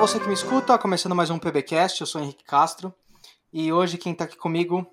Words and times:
você 0.00 0.18
que 0.18 0.26
me 0.26 0.32
escuta, 0.32 0.78
começando 0.78 1.14
mais 1.14 1.28
um 1.28 1.38
PBcast, 1.38 2.00
eu 2.00 2.06
sou 2.06 2.22
Henrique 2.22 2.42
Castro 2.42 2.92
e 3.52 3.70
hoje 3.70 3.98
quem 3.98 4.12
está 4.12 4.24
aqui 4.24 4.34
comigo, 4.34 4.86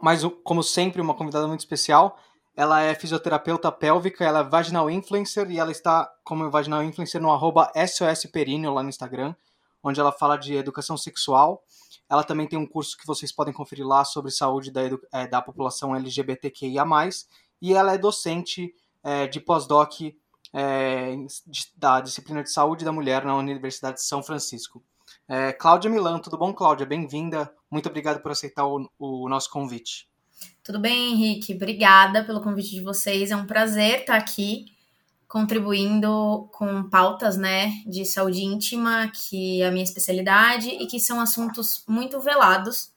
mais 0.00 0.22
como 0.42 0.62
sempre, 0.62 1.02
uma 1.02 1.12
convidada 1.12 1.46
muito 1.46 1.60
especial. 1.60 2.18
Ela 2.56 2.80
é 2.80 2.94
fisioterapeuta 2.94 3.70
pélvica, 3.70 4.24
ela 4.24 4.38
é 4.38 4.42
vaginal 4.42 4.88
influencer 4.88 5.50
e 5.50 5.58
ela 5.58 5.70
está 5.70 6.10
como 6.24 6.50
vaginal 6.50 6.82
influencer 6.82 7.20
no 7.20 7.30
arroba 7.30 7.70
SOSPeríneo 7.76 8.72
lá 8.72 8.82
no 8.82 8.88
Instagram, 8.88 9.34
onde 9.82 10.00
ela 10.00 10.10
fala 10.10 10.38
de 10.38 10.54
educação 10.54 10.96
sexual. 10.96 11.62
Ela 12.08 12.24
também 12.24 12.46
tem 12.46 12.58
um 12.58 12.66
curso 12.66 12.96
que 12.96 13.06
vocês 13.06 13.30
podem 13.30 13.52
conferir 13.52 13.86
lá 13.86 14.02
sobre 14.02 14.30
saúde 14.30 14.70
da, 14.70 14.80
é, 15.12 15.26
da 15.26 15.42
população 15.42 15.94
LGBTQIA+, 15.94 16.86
e 17.60 17.74
ela 17.74 17.92
é 17.92 17.98
docente 17.98 18.74
é, 19.04 19.26
de 19.26 19.40
pós-doc 19.40 19.92
é, 20.52 21.16
da 21.76 22.00
disciplina 22.00 22.42
de 22.42 22.50
saúde 22.50 22.84
da 22.84 22.92
mulher 22.92 23.24
na 23.24 23.36
Universidade 23.36 23.96
de 23.96 24.02
São 24.02 24.22
Francisco. 24.22 24.82
É, 25.28 25.52
Cláudia 25.52 25.90
Milan, 25.90 26.18
tudo 26.18 26.36
bom, 26.36 26.52
Cláudia? 26.52 26.84
Bem-vinda. 26.84 27.52
Muito 27.70 27.88
obrigado 27.88 28.20
por 28.20 28.32
aceitar 28.32 28.66
o, 28.66 28.88
o, 28.98 29.28
nosso 29.28 29.50
convite. 29.50 30.08
Tudo 30.62 30.78
bem, 30.78 31.12
Henrique? 31.12 31.54
Obrigada 31.54 32.24
pelo 32.24 32.42
convite 32.42 32.70
de 32.70 32.82
vocês. 32.82 33.30
É 33.30 33.36
um 33.36 33.46
prazer 33.46 34.00
estar 34.00 34.16
aqui 34.16 34.66
contribuindo 35.26 36.50
com 36.52 36.90
pautas 36.90 37.38
né, 37.38 37.72
de 37.86 38.04
saúde 38.04 38.42
íntima, 38.44 39.08
que 39.08 39.62
é 39.62 39.68
a 39.68 39.70
minha 39.70 39.84
especialidade, 39.84 40.68
e 40.68 40.86
que 40.86 41.00
são 41.00 41.18
assuntos 41.18 41.82
muito 41.88 42.20
velados, 42.20 42.92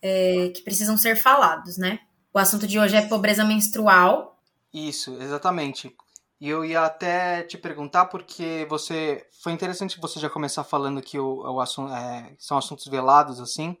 é, 0.00 0.52
que 0.54 0.62
precisam 0.62 0.96
ser 0.96 1.16
falados, 1.16 1.76
né? 1.76 1.98
O 2.32 2.38
assunto 2.38 2.66
de 2.66 2.78
hoje 2.78 2.94
é 2.94 3.02
pobreza 3.02 3.44
menstrual. 3.44 4.40
Isso, 4.72 5.16
exatamente. 5.20 5.92
E 6.40 6.48
eu 6.48 6.64
ia 6.64 6.82
até 6.82 7.42
te 7.42 7.56
perguntar, 7.56 8.06
porque 8.06 8.66
você. 8.68 9.26
Foi 9.42 9.52
interessante 9.52 10.00
você 10.00 10.18
já 10.18 10.28
começar 10.28 10.64
falando 10.64 11.00
que 11.00 11.18
o, 11.18 11.40
o 11.40 11.60
assunto, 11.60 11.92
é, 11.92 12.34
são 12.38 12.58
assuntos 12.58 12.86
velados, 12.86 13.40
assim, 13.40 13.76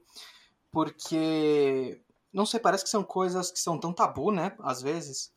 porque. 0.70 2.00
Não 2.32 2.44
sei, 2.44 2.58
parece 2.58 2.82
que 2.82 2.90
são 2.90 3.04
coisas 3.04 3.50
que 3.50 3.60
são 3.60 3.78
tão 3.78 3.92
tabu, 3.92 4.30
né? 4.30 4.52
Às 4.60 4.82
vezes. 4.82 5.32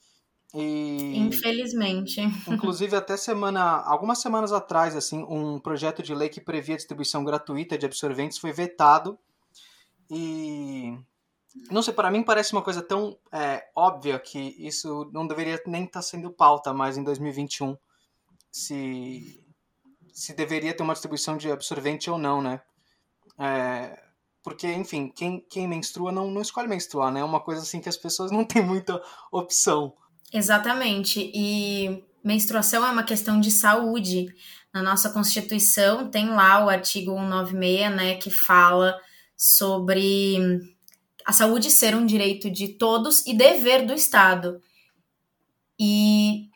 E, 0.53 1.17
Infelizmente. 1.17 2.21
Inclusive, 2.47 2.95
até 2.95 3.17
semana. 3.17 3.61
Algumas 3.81 4.19
semanas 4.19 4.51
atrás, 4.51 4.95
assim, 4.95 5.25
um 5.29 5.59
projeto 5.59 6.01
de 6.01 6.15
lei 6.15 6.29
que 6.29 6.41
previa 6.41 6.75
distribuição 6.75 7.23
gratuita 7.23 7.77
de 7.77 7.85
absorventes 7.85 8.37
foi 8.37 8.51
vetado. 8.51 9.17
E 10.09 10.97
não 11.69 11.81
sei, 11.81 11.93
para 11.93 12.11
mim 12.11 12.23
parece 12.23 12.53
uma 12.53 12.61
coisa 12.61 12.81
tão 12.81 13.17
é, 13.31 13.67
óbvia 13.75 14.17
que 14.19 14.55
isso 14.57 15.09
não 15.13 15.27
deveria 15.27 15.61
nem 15.65 15.83
estar 15.83 15.99
tá 15.99 16.01
sendo 16.01 16.31
pauta 16.31 16.73
mais 16.73 16.97
em 16.97 17.03
2021. 17.03 17.77
Se, 18.51 19.43
se 20.13 20.33
deveria 20.33 20.73
ter 20.75 20.83
uma 20.83 20.93
distribuição 20.93 21.37
de 21.37 21.51
absorvente 21.51 22.09
ou 22.09 22.17
não, 22.17 22.41
né? 22.41 22.61
É, 23.37 24.01
porque, 24.43 24.67
enfim, 24.71 25.11
quem, 25.13 25.45
quem 25.49 25.67
menstrua 25.67 26.11
não, 26.11 26.31
não 26.31 26.41
escolhe 26.41 26.67
menstruar, 26.67 27.11
né? 27.11 27.19
É 27.19 27.23
uma 27.23 27.41
coisa 27.41 27.61
assim 27.61 27.81
que 27.81 27.89
as 27.89 27.97
pessoas 27.97 28.31
não 28.31 28.45
têm 28.45 28.63
muita 28.63 29.01
opção. 29.31 29.93
Exatamente. 30.33 31.31
E 31.33 32.03
menstruação 32.23 32.85
é 32.85 32.89
uma 32.89 33.03
questão 33.03 33.39
de 33.39 33.51
saúde. 33.51 34.27
Na 34.73 34.81
nossa 34.81 35.09
Constituição 35.09 36.09
tem 36.09 36.29
lá 36.29 36.63
o 36.63 36.69
artigo 36.69 37.11
196, 37.11 37.95
né, 37.95 38.15
que 38.15 38.29
fala 38.29 38.97
sobre 39.35 40.59
a 41.27 41.33
saúde 41.33 41.69
ser 41.69 41.93
um 41.93 42.05
direito 42.05 42.49
de 42.49 42.69
todos 42.69 43.25
e 43.27 43.33
dever 43.33 43.85
do 43.85 43.93
Estado. 43.93 44.61
E 45.77 46.49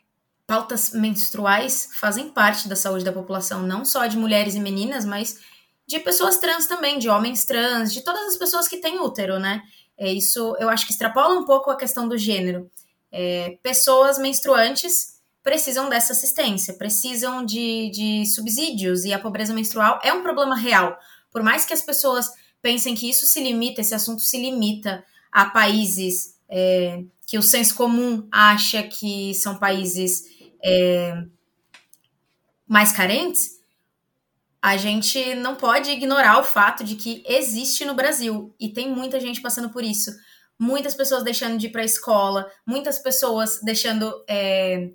pautas 0.46 0.92
menstruais 0.92 1.90
fazem 2.00 2.30
parte 2.30 2.66
da 2.68 2.74
saúde 2.74 3.04
da 3.04 3.12
população, 3.12 3.60
não 3.66 3.84
só 3.84 4.06
de 4.06 4.16
mulheres 4.16 4.54
e 4.54 4.60
meninas, 4.60 5.04
mas 5.04 5.40
de 5.86 5.98
pessoas 5.98 6.38
trans 6.38 6.66
também, 6.66 6.98
de 6.98 7.10
homens 7.10 7.44
trans, 7.44 7.92
de 7.92 8.00
todas 8.00 8.22
as 8.28 8.38
pessoas 8.38 8.66
que 8.66 8.78
têm 8.78 8.98
útero, 8.98 9.38
né? 9.38 9.62
É 9.94 10.10
isso, 10.10 10.56
eu 10.58 10.70
acho 10.70 10.86
que 10.86 10.92
extrapola 10.92 11.38
um 11.38 11.44
pouco 11.44 11.70
a 11.70 11.76
questão 11.76 12.08
do 12.08 12.16
gênero. 12.16 12.70
É, 13.12 13.58
pessoas 13.62 14.18
menstruantes 14.18 15.20
precisam 15.42 15.90
dessa 15.90 16.14
assistência, 16.14 16.72
precisam 16.72 17.44
de, 17.44 17.90
de 17.90 18.24
subsídios, 18.24 19.04
e 19.04 19.12
a 19.12 19.18
pobreza 19.18 19.52
menstrual 19.52 20.00
é 20.02 20.14
um 20.14 20.22
problema 20.22 20.56
real. 20.56 20.98
Por 21.30 21.42
mais 21.42 21.66
que 21.66 21.74
as 21.74 21.82
pessoas 21.82 22.30
pensem 22.62 22.94
que 22.94 23.10
isso 23.10 23.26
se 23.26 23.42
limita, 23.42 23.80
esse 23.80 23.94
assunto 23.94 24.22
se 24.22 24.38
limita 24.38 25.04
a 25.30 25.46
países 25.46 26.38
é, 26.48 27.02
que 27.26 27.36
o 27.36 27.42
senso 27.42 27.74
comum 27.74 28.28
acha 28.30 28.82
que 28.82 29.34
são 29.34 29.58
países 29.58 30.24
é, 30.62 31.24
mais 32.68 32.92
carentes, 32.92 33.60
a 34.60 34.76
gente 34.76 35.34
não 35.34 35.56
pode 35.56 35.90
ignorar 35.90 36.38
o 36.38 36.44
fato 36.44 36.84
de 36.84 36.94
que 36.94 37.24
existe 37.26 37.84
no 37.84 37.94
Brasil 37.94 38.54
e 38.60 38.68
tem 38.68 38.88
muita 38.88 39.18
gente 39.18 39.40
passando 39.40 39.70
por 39.70 39.82
isso. 39.82 40.12
Muitas 40.56 40.94
pessoas 40.94 41.24
deixando 41.24 41.58
de 41.58 41.66
ir 41.66 41.70
para 41.70 41.82
a 41.82 41.84
escola, 41.84 42.48
muitas 42.64 43.00
pessoas 43.00 43.60
deixando 43.62 44.24
é, 44.28 44.90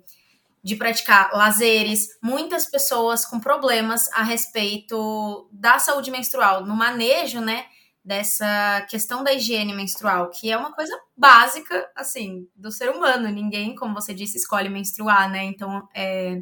de 0.62 0.76
praticar 0.76 1.30
lazeres, 1.32 2.18
muitas 2.22 2.66
pessoas 2.66 3.24
com 3.24 3.40
problemas 3.40 4.10
a 4.12 4.22
respeito 4.22 5.48
da 5.52 5.78
saúde 5.78 6.10
menstrual, 6.10 6.64
no 6.66 6.74
manejo, 6.74 7.40
né, 7.40 7.66
dessa 8.04 8.86
questão 8.88 9.22
da 9.22 9.34
higiene 9.34 9.74
menstrual, 9.74 10.30
que 10.30 10.50
é 10.50 10.56
uma 10.56 10.72
coisa 10.72 10.98
básica, 11.16 11.90
assim, 11.94 12.48
do 12.56 12.70
ser 12.72 12.88
humano. 12.90 13.28
Ninguém, 13.28 13.74
como 13.74 13.92
você 13.92 14.14
disse, 14.14 14.38
escolhe 14.38 14.70
menstruar, 14.70 15.30
né? 15.30 15.44
Então 15.44 15.86
é, 15.94 16.40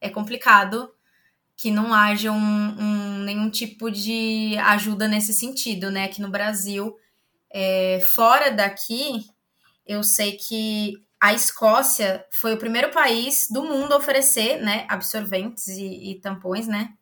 é 0.00 0.08
complicado 0.08 0.88
que 1.56 1.72
não 1.72 1.92
haja 1.92 2.30
um, 2.30 2.36
um 2.36 3.18
nenhum 3.24 3.50
tipo 3.50 3.90
de 3.90 4.56
ajuda 4.58 5.08
nesse 5.08 5.32
sentido, 5.32 5.90
né? 5.90 6.04
Aqui 6.04 6.22
no 6.22 6.30
Brasil, 6.30 6.96
é, 7.50 7.98
fora 8.14 8.52
daqui, 8.52 9.24
eu 9.84 10.04
sei 10.04 10.36
que 10.36 11.04
a 11.20 11.34
Escócia 11.34 12.24
foi 12.30 12.54
o 12.54 12.58
primeiro 12.58 12.90
país 12.90 13.48
do 13.50 13.62
mundo 13.62 13.92
a 13.92 13.96
oferecer, 13.96 14.60
né, 14.62 14.86
absorventes 14.88 15.66
e, 15.68 16.12
e 16.12 16.20
tampões, 16.20 16.66
né, 16.66 16.94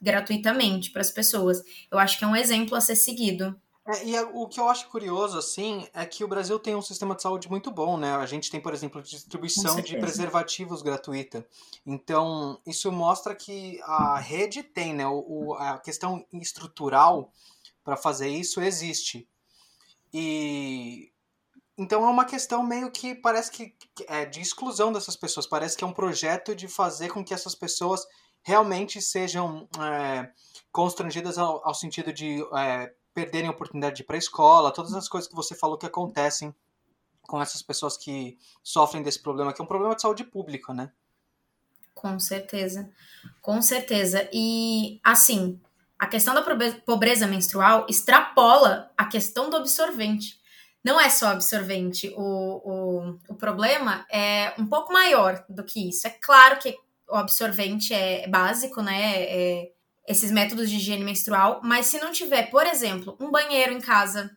gratuitamente 0.00 0.90
para 0.90 1.00
as 1.00 1.10
pessoas. 1.10 1.62
Eu 1.90 1.98
acho 1.98 2.18
que 2.18 2.24
é 2.24 2.28
um 2.28 2.36
exemplo 2.36 2.74
a 2.74 2.80
ser 2.80 2.96
seguido. 2.96 3.54
É, 3.86 4.06
e 4.06 4.20
o 4.20 4.46
que 4.46 4.60
eu 4.60 4.68
acho 4.68 4.86
curioso, 4.88 5.38
assim, 5.38 5.88
é 5.94 6.04
que 6.04 6.22
o 6.22 6.28
Brasil 6.28 6.58
tem 6.58 6.76
um 6.76 6.82
sistema 6.82 7.14
de 7.14 7.22
saúde 7.22 7.48
muito 7.48 7.70
bom, 7.70 7.96
né? 7.96 8.14
A 8.16 8.26
gente 8.26 8.50
tem, 8.50 8.60
por 8.60 8.74
exemplo, 8.74 9.02
distribuição 9.02 9.80
de 9.80 9.96
preservativos 9.96 10.82
gratuita. 10.82 11.46
Então, 11.86 12.60
isso 12.66 12.92
mostra 12.92 13.34
que 13.34 13.80
a 13.84 14.18
rede 14.18 14.62
tem, 14.62 14.92
né? 14.92 15.06
O, 15.06 15.54
a 15.54 15.78
questão 15.78 16.22
estrutural 16.34 17.32
para 17.82 17.96
fazer 17.96 18.28
isso 18.28 18.60
existe. 18.60 19.26
E 20.12 21.10
então 21.78 22.04
é 22.04 22.10
uma 22.10 22.24
questão 22.24 22.60
meio 22.64 22.90
que 22.90 23.14
parece 23.14 23.52
que 23.52 23.72
é 24.08 24.24
de 24.24 24.40
exclusão 24.40 24.92
dessas 24.92 25.14
pessoas. 25.14 25.46
Parece 25.46 25.76
que 25.76 25.84
é 25.84 25.86
um 25.86 25.92
projeto 25.92 26.52
de 26.52 26.66
fazer 26.66 27.08
com 27.08 27.24
que 27.24 27.32
essas 27.32 27.54
pessoas 27.54 28.04
realmente 28.42 29.00
sejam 29.00 29.68
é, 29.80 30.28
constrangidas 30.72 31.38
ao, 31.38 31.66
ao, 31.66 31.74
sentido 31.74 32.12
de 32.12 32.44
é, 32.56 32.92
perderem 33.14 33.46
a 33.48 33.52
oportunidade 33.52 33.94
de 33.94 34.02
ir 34.02 34.06
para 34.06 34.16
a 34.16 34.18
escola, 34.18 34.72
todas 34.72 34.92
as 34.92 35.08
coisas 35.08 35.28
que 35.28 35.36
você 35.36 35.54
falou 35.54 35.78
que 35.78 35.86
acontecem 35.86 36.52
com 37.22 37.40
essas 37.40 37.62
pessoas 37.62 37.96
que 37.96 38.36
sofrem 38.62 39.02
desse 39.02 39.22
problema, 39.22 39.52
que 39.52 39.60
é 39.60 39.64
um 39.64 39.68
problema 39.68 39.94
de 39.94 40.02
saúde 40.02 40.24
pública, 40.24 40.74
né? 40.74 40.90
Com 41.94 42.18
certeza, 42.18 42.90
com 43.40 43.62
certeza. 43.62 44.28
E 44.32 45.00
assim, 45.04 45.60
a 45.96 46.06
questão 46.06 46.34
da 46.34 46.42
pobreza 46.86 47.26
menstrual 47.26 47.86
extrapola 47.88 48.90
a 48.96 49.04
questão 49.04 49.48
do 49.50 49.56
absorvente 49.56 50.40
não 50.84 51.00
é 51.00 51.08
só 51.10 51.28
absorvente. 51.28 52.12
O, 52.16 52.22
o, 52.22 53.18
o 53.28 53.34
problema 53.34 54.06
é 54.10 54.54
um 54.58 54.66
pouco 54.66 54.92
maior 54.92 55.44
do 55.48 55.64
que 55.64 55.88
isso. 55.88 56.06
É 56.06 56.10
claro 56.10 56.58
que 56.58 56.76
o 57.08 57.16
absorvente 57.16 57.92
é 57.94 58.26
básico, 58.28 58.82
né? 58.82 59.22
É, 59.22 59.70
esses 60.06 60.30
métodos 60.30 60.70
de 60.70 60.76
higiene 60.76 61.04
menstrual, 61.04 61.60
mas 61.62 61.86
se 61.86 62.00
não 62.00 62.10
tiver, 62.10 62.44
por 62.50 62.66
exemplo, 62.66 63.14
um 63.20 63.30
banheiro 63.30 63.74
em 63.74 63.80
casa, 63.80 64.30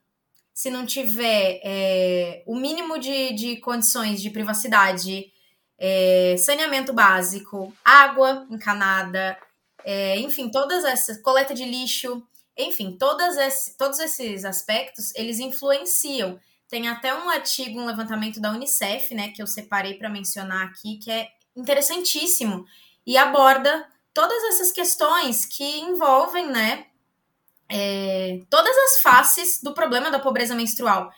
se 0.53 0.69
não 0.69 0.85
tiver 0.85 1.61
é, 1.63 2.43
o 2.45 2.57
mínimo 2.57 2.99
de, 2.99 3.33
de 3.33 3.55
condições 3.57 4.21
de 4.21 4.29
privacidade, 4.29 5.31
é, 5.79 6.35
saneamento 6.37 6.91
básico, 6.91 7.73
água 7.85 8.45
encanada, 8.51 9.37
é, 9.85 10.19
enfim, 10.19 10.51
todas 10.51 10.83
essas, 10.83 11.21
coleta 11.21 11.53
de 11.53 11.63
lixo, 11.63 12.21
enfim, 12.63 12.97
esse, 13.39 13.77
todos 13.77 13.99
esses 13.99 14.45
aspectos, 14.45 15.13
eles 15.15 15.39
influenciam. 15.39 16.39
Tem 16.69 16.87
até 16.87 17.13
um 17.13 17.29
artigo, 17.29 17.79
um 17.79 17.85
levantamento 17.85 18.39
da 18.39 18.51
Unicef, 18.51 19.13
né, 19.13 19.29
que 19.29 19.41
eu 19.41 19.47
separei 19.47 19.95
para 19.95 20.09
mencionar 20.09 20.67
aqui, 20.67 20.97
que 20.97 21.11
é 21.11 21.27
interessantíssimo 21.55 22.65
e 23.05 23.17
aborda 23.17 23.87
todas 24.13 24.43
essas 24.45 24.71
questões 24.71 25.45
que 25.45 25.79
envolvem, 25.79 26.47
né, 26.47 26.85
é, 27.69 28.41
todas 28.49 28.75
as 28.77 29.01
faces 29.01 29.61
do 29.61 29.73
problema 29.73 30.09
da 30.09 30.19
pobreza 30.19 30.55
menstrual. 30.55 31.11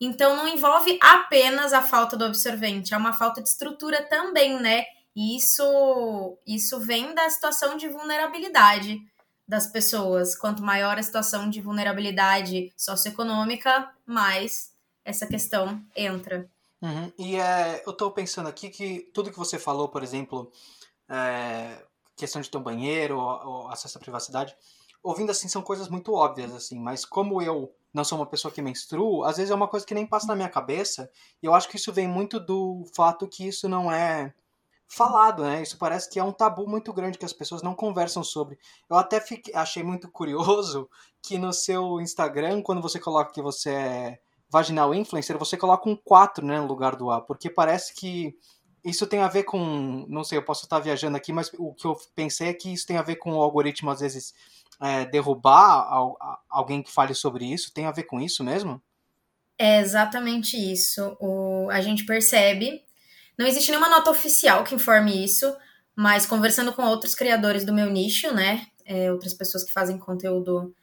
Então, 0.00 0.36
não 0.36 0.46
envolve 0.46 0.98
apenas 1.02 1.72
a 1.72 1.82
falta 1.82 2.16
do 2.16 2.24
absorvente, 2.24 2.94
é 2.94 2.96
uma 2.96 3.12
falta 3.12 3.42
de 3.42 3.48
estrutura 3.48 4.02
também, 4.08 4.60
né? 4.60 4.84
E 5.14 5.36
isso, 5.36 6.38
isso 6.46 6.78
vem 6.78 7.12
da 7.14 7.28
situação 7.28 7.76
de 7.76 7.88
vulnerabilidade 7.88 9.00
das 9.48 9.66
pessoas. 9.66 10.36
Quanto 10.36 10.62
maior 10.62 10.98
a 10.98 11.02
situação 11.02 11.48
de 11.48 11.60
vulnerabilidade 11.60 12.70
socioeconômica, 12.76 13.90
mais 14.04 14.72
essa 15.04 15.26
questão 15.26 15.82
entra. 15.96 16.48
Uhum. 16.82 17.10
E 17.18 17.36
é, 17.36 17.82
eu 17.86 17.92
estou 17.92 18.10
pensando 18.10 18.48
aqui 18.48 18.68
que 18.68 19.10
tudo 19.14 19.30
que 19.30 19.38
você 19.38 19.58
falou, 19.58 19.88
por 19.88 20.02
exemplo, 20.02 20.52
é, 21.08 21.82
questão 22.14 22.42
de 22.42 22.50
ter 22.50 22.58
um 22.58 22.62
banheiro, 22.62 23.18
ou, 23.18 23.46
ou 23.46 23.68
acesso 23.68 23.96
à 23.96 24.00
privacidade, 24.00 24.54
ouvindo 25.02 25.30
assim 25.30 25.48
são 25.48 25.62
coisas 25.62 25.88
muito 25.88 26.12
óbvias 26.12 26.52
assim, 26.52 26.78
mas 26.78 27.04
como 27.04 27.40
eu 27.40 27.72
não 27.92 28.04
sou 28.04 28.18
uma 28.18 28.26
pessoa 28.26 28.52
que 28.52 28.60
menstruo, 28.60 29.24
às 29.24 29.38
vezes 29.38 29.50
é 29.50 29.54
uma 29.54 29.66
coisa 29.66 29.86
que 29.86 29.94
nem 29.94 30.06
passa 30.06 30.26
na 30.26 30.36
minha 30.36 30.48
cabeça, 30.48 31.10
e 31.42 31.46
eu 31.46 31.54
acho 31.54 31.68
que 31.68 31.76
isso 31.76 31.92
vem 31.92 32.06
muito 32.06 32.38
do 32.38 32.84
fato 32.94 33.26
que 33.26 33.48
isso 33.48 33.68
não 33.68 33.90
é 33.90 34.34
falado, 34.88 35.44
né? 35.44 35.62
Isso 35.62 35.76
parece 35.76 36.08
que 36.10 36.18
é 36.18 36.24
um 36.24 36.32
tabu 36.32 36.66
muito 36.66 36.92
grande 36.92 37.18
que 37.18 37.24
as 37.24 37.32
pessoas 37.32 37.62
não 37.62 37.74
conversam 37.74 38.24
sobre. 38.24 38.58
Eu 38.88 38.96
até 38.96 39.20
fiquei, 39.20 39.54
achei 39.54 39.82
muito 39.82 40.10
curioso 40.10 40.88
que 41.22 41.38
no 41.38 41.52
seu 41.52 42.00
Instagram, 42.00 42.62
quando 42.62 42.80
você 42.80 42.98
coloca 42.98 43.32
que 43.32 43.42
você 43.42 43.70
é 43.70 44.18
vaginal 44.50 44.94
influencer, 44.94 45.36
você 45.36 45.56
coloca 45.56 45.88
um 45.88 45.94
4 45.94 46.44
né, 46.44 46.58
no 46.58 46.66
lugar 46.66 46.96
do 46.96 47.10
A, 47.10 47.20
porque 47.20 47.50
parece 47.50 47.94
que 47.94 48.34
isso 48.82 49.06
tem 49.06 49.20
a 49.20 49.28
ver 49.28 49.42
com. 49.42 50.06
Não 50.08 50.24
sei, 50.24 50.38
eu 50.38 50.44
posso 50.44 50.64
estar 50.64 50.78
viajando 50.78 51.16
aqui, 51.16 51.32
mas 51.32 51.50
o 51.58 51.74
que 51.74 51.86
eu 51.86 51.94
pensei 52.14 52.48
é 52.48 52.54
que 52.54 52.72
isso 52.72 52.86
tem 52.86 52.96
a 52.96 53.02
ver 53.02 53.16
com 53.16 53.32
o 53.32 53.42
algoritmo, 53.42 53.90
às 53.90 54.00
vezes, 54.00 54.32
é, 54.80 55.04
derrubar 55.04 55.86
alguém 56.48 56.82
que 56.82 56.90
fale 56.90 57.14
sobre 57.14 57.44
isso. 57.44 57.74
Tem 57.74 57.84
a 57.84 57.92
ver 57.92 58.04
com 58.04 58.18
isso 58.18 58.42
mesmo? 58.42 58.80
É 59.58 59.80
exatamente 59.80 60.56
isso. 60.56 61.16
O, 61.20 61.68
a 61.70 61.80
gente 61.80 62.06
percebe 62.06 62.87
não 63.38 63.46
existe 63.46 63.70
nenhuma 63.70 63.88
nota 63.88 64.10
oficial 64.10 64.64
que 64.64 64.74
informe 64.74 65.24
isso, 65.24 65.56
mas 65.94 66.26
conversando 66.26 66.72
com 66.72 66.82
outros 66.82 67.14
criadores 67.14 67.64
do 67.64 67.72
meu 67.72 67.88
nicho, 67.88 68.34
né? 68.34 68.66
É, 68.84 69.12
outras 69.12 69.32
pessoas 69.32 69.62
que 69.62 69.72
fazem 69.72 69.98
conteúdo 69.98 70.74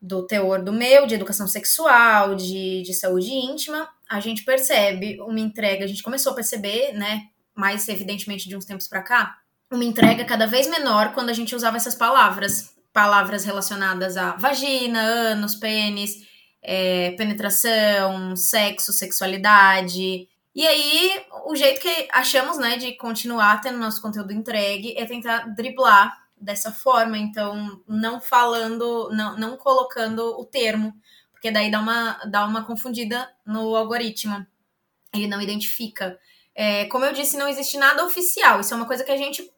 do 0.00 0.26
teor 0.26 0.64
do 0.64 0.72
meu, 0.72 1.06
de 1.06 1.14
educação 1.14 1.46
sexual, 1.46 2.34
de, 2.34 2.82
de 2.82 2.92
saúde 2.92 3.30
íntima, 3.32 3.88
a 4.10 4.18
gente 4.18 4.44
percebe 4.44 5.20
uma 5.20 5.38
entrega, 5.38 5.84
a 5.84 5.86
gente 5.86 6.02
começou 6.02 6.32
a 6.32 6.34
perceber, 6.34 6.92
né, 6.92 7.22
mais 7.54 7.88
evidentemente 7.88 8.48
de 8.48 8.56
uns 8.56 8.64
tempos 8.64 8.88
para 8.88 9.02
cá, 9.02 9.38
uma 9.70 9.84
entrega 9.84 10.24
cada 10.24 10.44
vez 10.44 10.66
menor 10.66 11.12
quando 11.14 11.30
a 11.30 11.32
gente 11.32 11.54
usava 11.54 11.76
essas 11.76 11.94
palavras, 11.94 12.74
palavras 12.92 13.44
relacionadas 13.44 14.16
a 14.16 14.32
vagina, 14.32 15.00
ânus, 15.00 15.54
pênis, 15.54 16.16
é, 16.60 17.12
penetração, 17.12 18.34
sexo, 18.34 18.92
sexualidade, 18.92 20.26
e 20.54 20.66
aí, 20.66 21.24
o 21.46 21.56
jeito 21.56 21.80
que 21.80 22.08
achamos, 22.12 22.58
né, 22.58 22.76
de 22.76 22.96
continuar 22.96 23.60
tendo 23.60 23.78
nosso 23.78 24.00
conteúdo 24.00 24.32
entregue 24.32 24.94
é 24.96 25.04
tentar 25.04 25.54
driblar 25.54 26.22
dessa 26.36 26.72
forma, 26.72 27.16
então 27.16 27.80
não 27.86 28.20
falando, 28.20 29.08
não, 29.12 29.36
não 29.36 29.56
colocando 29.56 30.38
o 30.38 30.44
termo, 30.44 30.92
porque 31.32 31.50
daí 31.50 31.70
dá 31.70 31.80
uma, 31.80 32.12
dá 32.26 32.44
uma 32.44 32.64
confundida 32.64 33.28
no 33.46 33.74
algoritmo. 33.74 34.46
Ele 35.14 35.26
não 35.26 35.40
identifica. 35.40 36.18
É, 36.54 36.86
como 36.86 37.04
eu 37.04 37.12
disse, 37.12 37.36
não 37.36 37.48
existe 37.48 37.76
nada 37.76 38.04
oficial. 38.04 38.60
Isso 38.60 38.72
é 38.72 38.76
uma 38.76 38.86
coisa 38.86 39.04
que 39.04 39.10
a 39.10 39.16
gente 39.16 39.50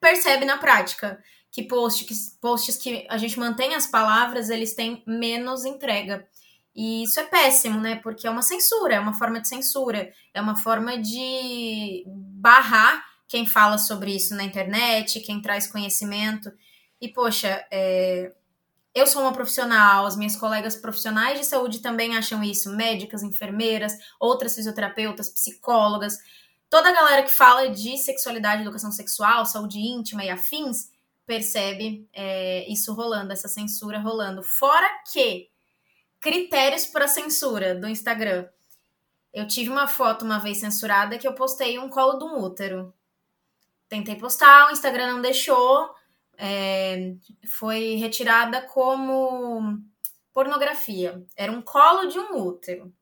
percebe 0.00 0.44
na 0.44 0.58
prática. 0.58 1.22
Que, 1.50 1.64
post, 1.64 2.04
que 2.04 2.14
posts 2.40 2.76
que 2.76 3.06
a 3.08 3.18
gente 3.18 3.38
mantém 3.38 3.74
as 3.74 3.86
palavras, 3.86 4.50
eles 4.50 4.74
têm 4.74 5.02
menos 5.06 5.64
entrega. 5.64 6.28
E 6.74 7.02
isso 7.02 7.18
é 7.18 7.24
péssimo, 7.24 7.80
né? 7.80 7.96
Porque 7.96 8.26
é 8.26 8.30
uma 8.30 8.42
censura, 8.42 8.94
é 8.94 9.00
uma 9.00 9.14
forma 9.14 9.40
de 9.40 9.48
censura, 9.48 10.12
é 10.32 10.40
uma 10.40 10.56
forma 10.56 10.98
de 10.98 12.04
barrar 12.06 13.04
quem 13.28 13.46
fala 13.46 13.78
sobre 13.78 14.14
isso 14.14 14.34
na 14.34 14.44
internet, 14.44 15.20
quem 15.20 15.40
traz 15.40 15.66
conhecimento. 15.66 16.50
E, 17.00 17.08
poxa, 17.08 17.64
é... 17.70 18.32
eu 18.94 19.06
sou 19.06 19.22
uma 19.22 19.32
profissional, 19.32 20.06
as 20.06 20.16
minhas 20.16 20.36
colegas 20.36 20.76
profissionais 20.76 21.38
de 21.38 21.46
saúde 21.46 21.80
também 21.80 22.16
acham 22.16 22.42
isso, 22.42 22.74
médicas, 22.74 23.22
enfermeiras, 23.22 23.92
outras 24.18 24.54
fisioterapeutas, 24.54 25.28
psicólogas, 25.28 26.18
toda 26.68 26.88
a 26.88 26.92
galera 26.92 27.22
que 27.22 27.32
fala 27.32 27.68
de 27.68 27.98
sexualidade, 27.98 28.62
educação 28.62 28.92
sexual, 28.92 29.44
saúde 29.44 29.78
íntima 29.78 30.24
e 30.24 30.30
afins, 30.30 30.90
percebe 31.26 32.08
é, 32.12 32.64
isso 32.70 32.92
rolando, 32.92 33.32
essa 33.32 33.48
censura 33.48 34.00
rolando. 34.00 34.42
Fora 34.42 34.88
que 35.12 35.48
critérios 36.20 36.86
para 36.86 37.08
censura 37.08 37.74
do 37.74 37.88
Instagram. 37.88 38.46
Eu 39.32 39.46
tive 39.46 39.70
uma 39.70 39.86
foto 39.86 40.24
uma 40.24 40.38
vez 40.38 40.58
censurada 40.58 41.16
que 41.18 41.26
eu 41.26 41.34
postei 41.34 41.78
um 41.78 41.88
colo 41.88 42.18
de 42.18 42.24
um 42.24 42.42
útero. 42.42 42.92
Tentei 43.88 44.16
postar, 44.16 44.68
o 44.68 44.72
Instagram 44.72 45.14
não 45.14 45.22
deixou. 45.22 45.90
É, 46.36 47.14
foi 47.46 47.96
retirada 47.96 48.62
como 48.62 49.78
pornografia. 50.32 51.24
Era 51.36 51.52
um 51.52 51.62
colo 51.62 52.06
de 52.06 52.18
um 52.18 52.36
útero. 52.36 52.92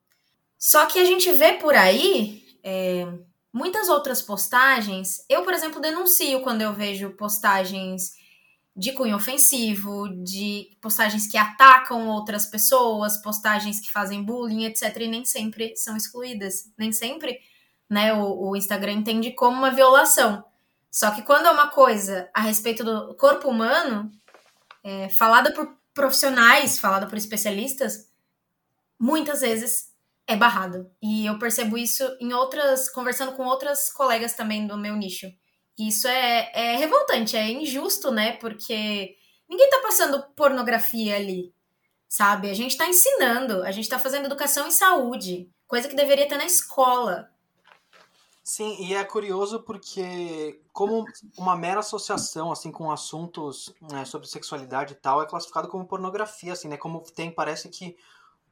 Só 0.59 0.87
que 0.87 0.99
a 0.99 1.05
gente 1.05 1.31
vê 1.33 1.55
por 1.55 1.75
aí 1.75 2.59
é, 2.63 3.07
muitas 3.53 3.89
outras 3.89 4.21
postagens. 4.21 5.25
Eu, 5.29 5.45
por 5.45 5.55
exemplo, 5.55 5.81
denuncio 5.81 6.43
quando 6.43 6.63
eu 6.63 6.73
vejo 6.73 7.11
postagens 7.11 8.18
de 8.79 8.93
cunho 8.93 9.17
ofensivo, 9.17 10.09
de 10.23 10.71
postagens 10.81 11.29
que 11.29 11.37
atacam 11.37 12.07
outras 12.07 12.47
pessoas, 12.47 13.21
postagens 13.21 13.81
que 13.81 13.91
fazem 13.91 14.23
bullying, 14.23 14.67
etc. 14.67 14.97
E 15.01 15.09
nem 15.09 15.25
sempre 15.25 15.77
são 15.77 15.97
excluídas. 15.97 16.73
Nem 16.79 16.93
sempre 16.93 17.41
né, 17.91 18.15
o, 18.15 18.51
o 18.51 18.57
Instagram 18.57 18.93
entende 18.93 19.33
como 19.33 19.57
uma 19.57 19.73
violação. 19.73 20.45
Só 20.93 21.11
que 21.11 21.23
quando 21.23 21.47
é 21.47 21.51
uma 21.51 21.69
coisa 21.71 22.31
a 22.33 22.41
respeito 22.41 22.85
do 22.85 23.17
corpo 23.17 23.49
humano, 23.49 24.13
é, 24.85 25.09
falada 25.09 25.53
por 25.53 25.77
profissionais, 25.93 26.79
falada 26.79 27.09
por 27.09 27.19
especialistas, 27.19 28.09
muitas 28.97 29.41
vezes 29.41 29.93
é 30.25 30.37
barrado. 30.37 30.89
E 31.03 31.27
eu 31.27 31.37
percebo 31.37 31.77
isso 31.77 32.05
em 32.21 32.33
outras, 32.33 32.89
conversando 32.89 33.33
com 33.33 33.45
outras 33.45 33.93
colegas 33.93 34.35
também 34.35 34.69
do 34.69 34.79
meu 34.79 34.95
nicho 34.95 35.27
isso 35.79 36.09
é, 36.09 36.51
é 36.53 36.77
revoltante, 36.77 37.37
é 37.37 37.49
injusto, 37.51 38.11
né? 38.11 38.33
Porque 38.33 39.17
ninguém 39.49 39.71
tá 39.71 39.81
passando 39.83 40.23
pornografia 40.35 41.17
ali, 41.17 41.55
sabe? 42.09 42.51
A 42.51 42.55
gente 42.55 42.77
tá 42.77 42.89
ensinando, 42.89 43.63
a 43.63 43.71
gente 43.71 43.89
tá 43.89 43.99
fazendo 43.99 44.27
educação 44.27 44.67
em 44.67 44.73
saúde, 44.73 45.49
coisa 45.67 45.89
que 45.89 45.95
deveria 45.95 46.27
ter 46.27 46.37
na 46.37 46.47
escola. 46.47 47.31
Sim, 48.43 48.77
e 48.83 48.95
é 48.95 49.05
curioso 49.05 49.61
porque 49.61 50.63
como 50.73 51.05
uma 51.37 51.55
mera 51.55 51.81
associação 51.81 52.51
assim 52.51 52.73
com 52.73 52.91
assuntos 52.91 53.71
né, 53.91 54.07
sobre 54.07 54.27
sexualidade 54.27 54.95
e 54.95 54.97
tal 54.97 55.23
é 55.23 55.27
classificado 55.27 55.69
como 55.69 55.87
pornografia, 55.87 56.55
assim, 56.55 56.67
né? 56.67 56.79
Como 56.79 57.01
tem 57.03 57.31
parece 57.31 57.69
que 57.69 57.95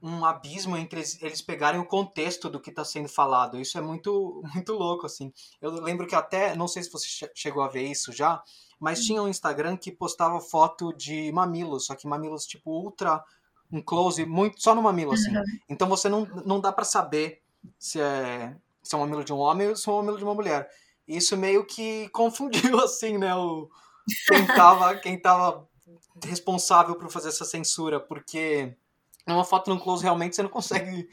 um 0.03 0.25
abismo 0.25 0.77
entre 0.77 1.03
eles 1.21 1.43
pegarem 1.43 1.81
o 1.81 1.87
contexto 1.87 2.49
do 2.49 2.61
que 2.61 2.71
está 2.71 2.85
sendo 2.85 3.09
falado. 3.09 3.61
Isso 3.61 3.79
é 3.79 3.81
muito 3.81 4.43
muito 4.55 4.73
louco, 4.73 5.07
assim. 5.07 5.33
Eu 5.61 5.71
lembro 5.71 6.07
que 6.07 6.15
até, 6.15 6.55
não 6.55 6.69
sei 6.69 6.83
se 6.83 6.91
você 6.91 7.07
chegou 7.35 7.63
a 7.63 7.69
ver 7.69 7.83
isso 7.83 8.13
já, 8.13 8.43
mas 8.79 9.05
tinha 9.05 9.23
um 9.23 9.29
Instagram 9.29 9.77
que 9.77 9.91
postava 9.91 10.41
foto 10.41 10.93
de 10.93 11.33
mamilos, 11.33 11.87
só 11.87 11.95
que 11.95 12.07
mamilos 12.07 12.47
tipo 12.47 12.71
ultra, 12.71 13.25
um 13.73 13.83
close, 13.83 14.25
muito 14.27 14.63
só 14.63 14.75
no 14.75 14.83
mamilo, 14.83 15.13
assim. 15.13 15.37
Uhum. 15.37 15.45
Então 15.69 15.89
você 15.89 16.09
não, 16.09 16.27
não 16.45 16.61
dá 16.61 16.71
para 16.71 16.85
saber 16.85 17.43
se 17.79 18.01
é, 18.01 18.55
se 18.83 18.95
é 18.95 18.99
um 18.99 19.01
mamilo 19.01 19.25
de 19.25 19.33
um 19.33 19.39
homem 19.39 19.69
ou 19.69 19.77
se 19.77 19.89
é 19.89 19.93
um 19.93 19.97
mamilo 19.97 20.19
de 20.19 20.25
uma 20.25 20.35
mulher. 20.35 20.69
Isso 21.09 21.37
meio 21.37 21.65
que 21.65 22.09
confundiu, 22.13 22.79
assim, 22.81 23.19
né, 23.19 23.35
o, 23.35 23.69
quem 24.29 24.47
tava, 24.47 24.95
quem 24.97 25.21
tava 25.21 25.69
responsável 26.25 26.95
por 26.97 27.11
fazer 27.11 27.29
essa 27.29 27.45
censura, 27.45 27.99
porque 27.99 28.77
numa 29.27 29.45
foto 29.45 29.69
no 29.71 29.81
close 29.81 30.03
realmente 30.03 30.37
você 30.37 30.43
não 30.43 30.51
consegue 30.51 31.09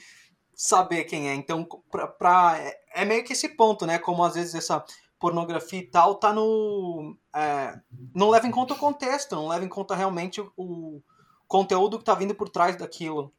saber 0.55 1.05
quem 1.05 1.29
é. 1.29 1.33
Então, 1.33 1.67
pra, 1.89 2.07
pra, 2.07 2.57
é, 2.59 3.01
é 3.01 3.05
meio 3.05 3.23
que 3.23 3.33
esse 3.33 3.49
ponto, 3.49 3.85
né? 3.85 3.97
Como 3.97 4.23
às 4.23 4.35
vezes 4.35 4.55
essa 4.55 4.83
pornografia 5.19 5.79
e 5.79 5.87
tal 5.87 6.15
tá 6.15 6.33
no. 6.33 7.17
É, 7.35 7.79
não 8.13 8.29
leva 8.29 8.47
em 8.47 8.51
conta 8.51 8.73
o 8.73 8.77
contexto, 8.77 9.35
não 9.35 9.47
leva 9.47 9.65
em 9.65 9.69
conta 9.69 9.95
realmente 9.95 10.41
o, 10.41 10.51
o 10.57 11.01
conteúdo 11.47 11.97
que 11.97 12.05
tá 12.05 12.13
vindo 12.13 12.35
por 12.35 12.49
trás 12.49 12.75
daquilo. 12.77 13.33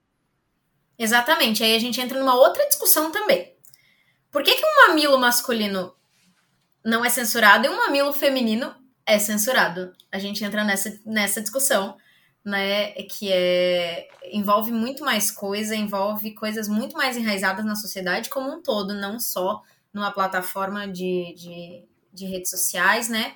Exatamente. 0.98 1.62
Aí 1.62 1.74
a 1.74 1.78
gente 1.78 2.00
entra 2.00 2.18
numa 2.18 2.34
outra 2.34 2.66
discussão 2.66 3.10
também. 3.10 3.54
Por 4.30 4.42
que, 4.42 4.54
que 4.54 4.64
um 4.64 4.88
mamilo 4.88 5.18
masculino 5.18 5.94
não 6.84 7.04
é 7.04 7.08
censurado 7.08 7.66
e 7.66 7.68
um 7.68 7.76
mamilo 7.76 8.12
feminino 8.12 8.74
é 9.06 9.18
censurado? 9.18 9.92
A 10.10 10.18
gente 10.18 10.44
entra 10.44 10.64
nessa, 10.64 10.98
nessa 11.04 11.40
discussão 11.40 11.96
né, 12.44 12.92
que 13.04 13.32
é, 13.32 14.06
envolve 14.30 14.70
muito 14.70 15.02
mais 15.02 15.30
coisa, 15.30 15.74
envolve 15.74 16.34
coisas 16.34 16.68
muito 16.68 16.94
mais 16.94 17.16
enraizadas 17.16 17.64
na 17.64 17.74
sociedade 17.74 18.28
como 18.28 18.52
um 18.52 18.62
todo, 18.62 18.92
não 18.92 19.18
só 19.18 19.62
numa 19.92 20.10
plataforma 20.10 20.86
de, 20.86 21.34
de, 21.34 21.84
de 22.12 22.26
redes 22.26 22.50
sociais, 22.50 23.08
né? 23.08 23.34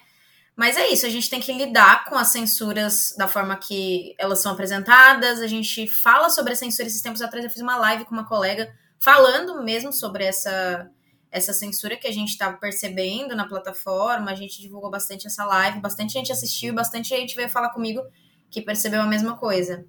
Mas 0.54 0.76
é 0.76 0.88
isso, 0.88 1.06
a 1.06 1.08
gente 1.08 1.30
tem 1.30 1.40
que 1.40 1.52
lidar 1.52 2.04
com 2.06 2.16
as 2.16 2.28
censuras 2.28 3.14
da 3.16 3.28
forma 3.28 3.56
que 3.56 4.14
elas 4.18 4.42
são 4.42 4.50
apresentadas. 4.50 5.40
A 5.40 5.46
gente 5.46 5.86
fala 5.86 6.28
sobre 6.28 6.52
a 6.52 6.56
censura 6.56 6.88
esses 6.88 7.00
tempos 7.00 7.22
atrás. 7.22 7.44
Eu 7.44 7.50
fiz 7.50 7.62
uma 7.62 7.76
live 7.76 8.04
com 8.04 8.12
uma 8.12 8.26
colega 8.26 8.68
falando 8.98 9.62
mesmo 9.62 9.92
sobre 9.92 10.24
essa, 10.24 10.90
essa 11.30 11.52
censura 11.52 11.96
que 11.96 12.08
a 12.08 12.12
gente 12.12 12.30
estava 12.30 12.56
percebendo 12.56 13.36
na 13.36 13.46
plataforma. 13.46 14.32
A 14.32 14.34
gente 14.34 14.60
divulgou 14.60 14.90
bastante 14.90 15.28
essa 15.28 15.44
live, 15.44 15.78
bastante 15.78 16.14
gente 16.14 16.32
assistiu, 16.32 16.74
bastante 16.74 17.10
gente 17.10 17.36
veio 17.36 17.48
falar 17.48 17.70
comigo 17.70 18.02
que 18.50 18.62
percebeu 18.62 19.00
a 19.00 19.06
mesma 19.06 19.36
coisa. 19.36 19.86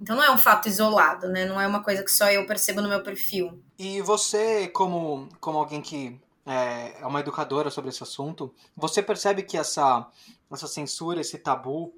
Então 0.00 0.16
não 0.16 0.24
é 0.24 0.30
um 0.30 0.38
fato 0.38 0.68
isolado, 0.68 1.28
né? 1.28 1.44
Não 1.44 1.60
é 1.60 1.66
uma 1.66 1.82
coisa 1.82 2.02
que 2.02 2.10
só 2.10 2.30
eu 2.30 2.46
percebo 2.46 2.80
no 2.80 2.88
meu 2.88 3.02
perfil. 3.02 3.62
E 3.78 4.00
você, 4.00 4.68
como, 4.68 5.28
como 5.40 5.58
alguém 5.58 5.82
que 5.82 6.18
é, 6.46 7.00
é 7.00 7.06
uma 7.06 7.20
educadora 7.20 7.70
sobre 7.70 7.90
esse 7.90 8.02
assunto, 8.02 8.54
você 8.74 9.02
percebe 9.02 9.42
que 9.42 9.58
essa, 9.58 10.08
essa 10.50 10.66
censura, 10.66 11.20
esse 11.20 11.38
tabu, 11.38 11.92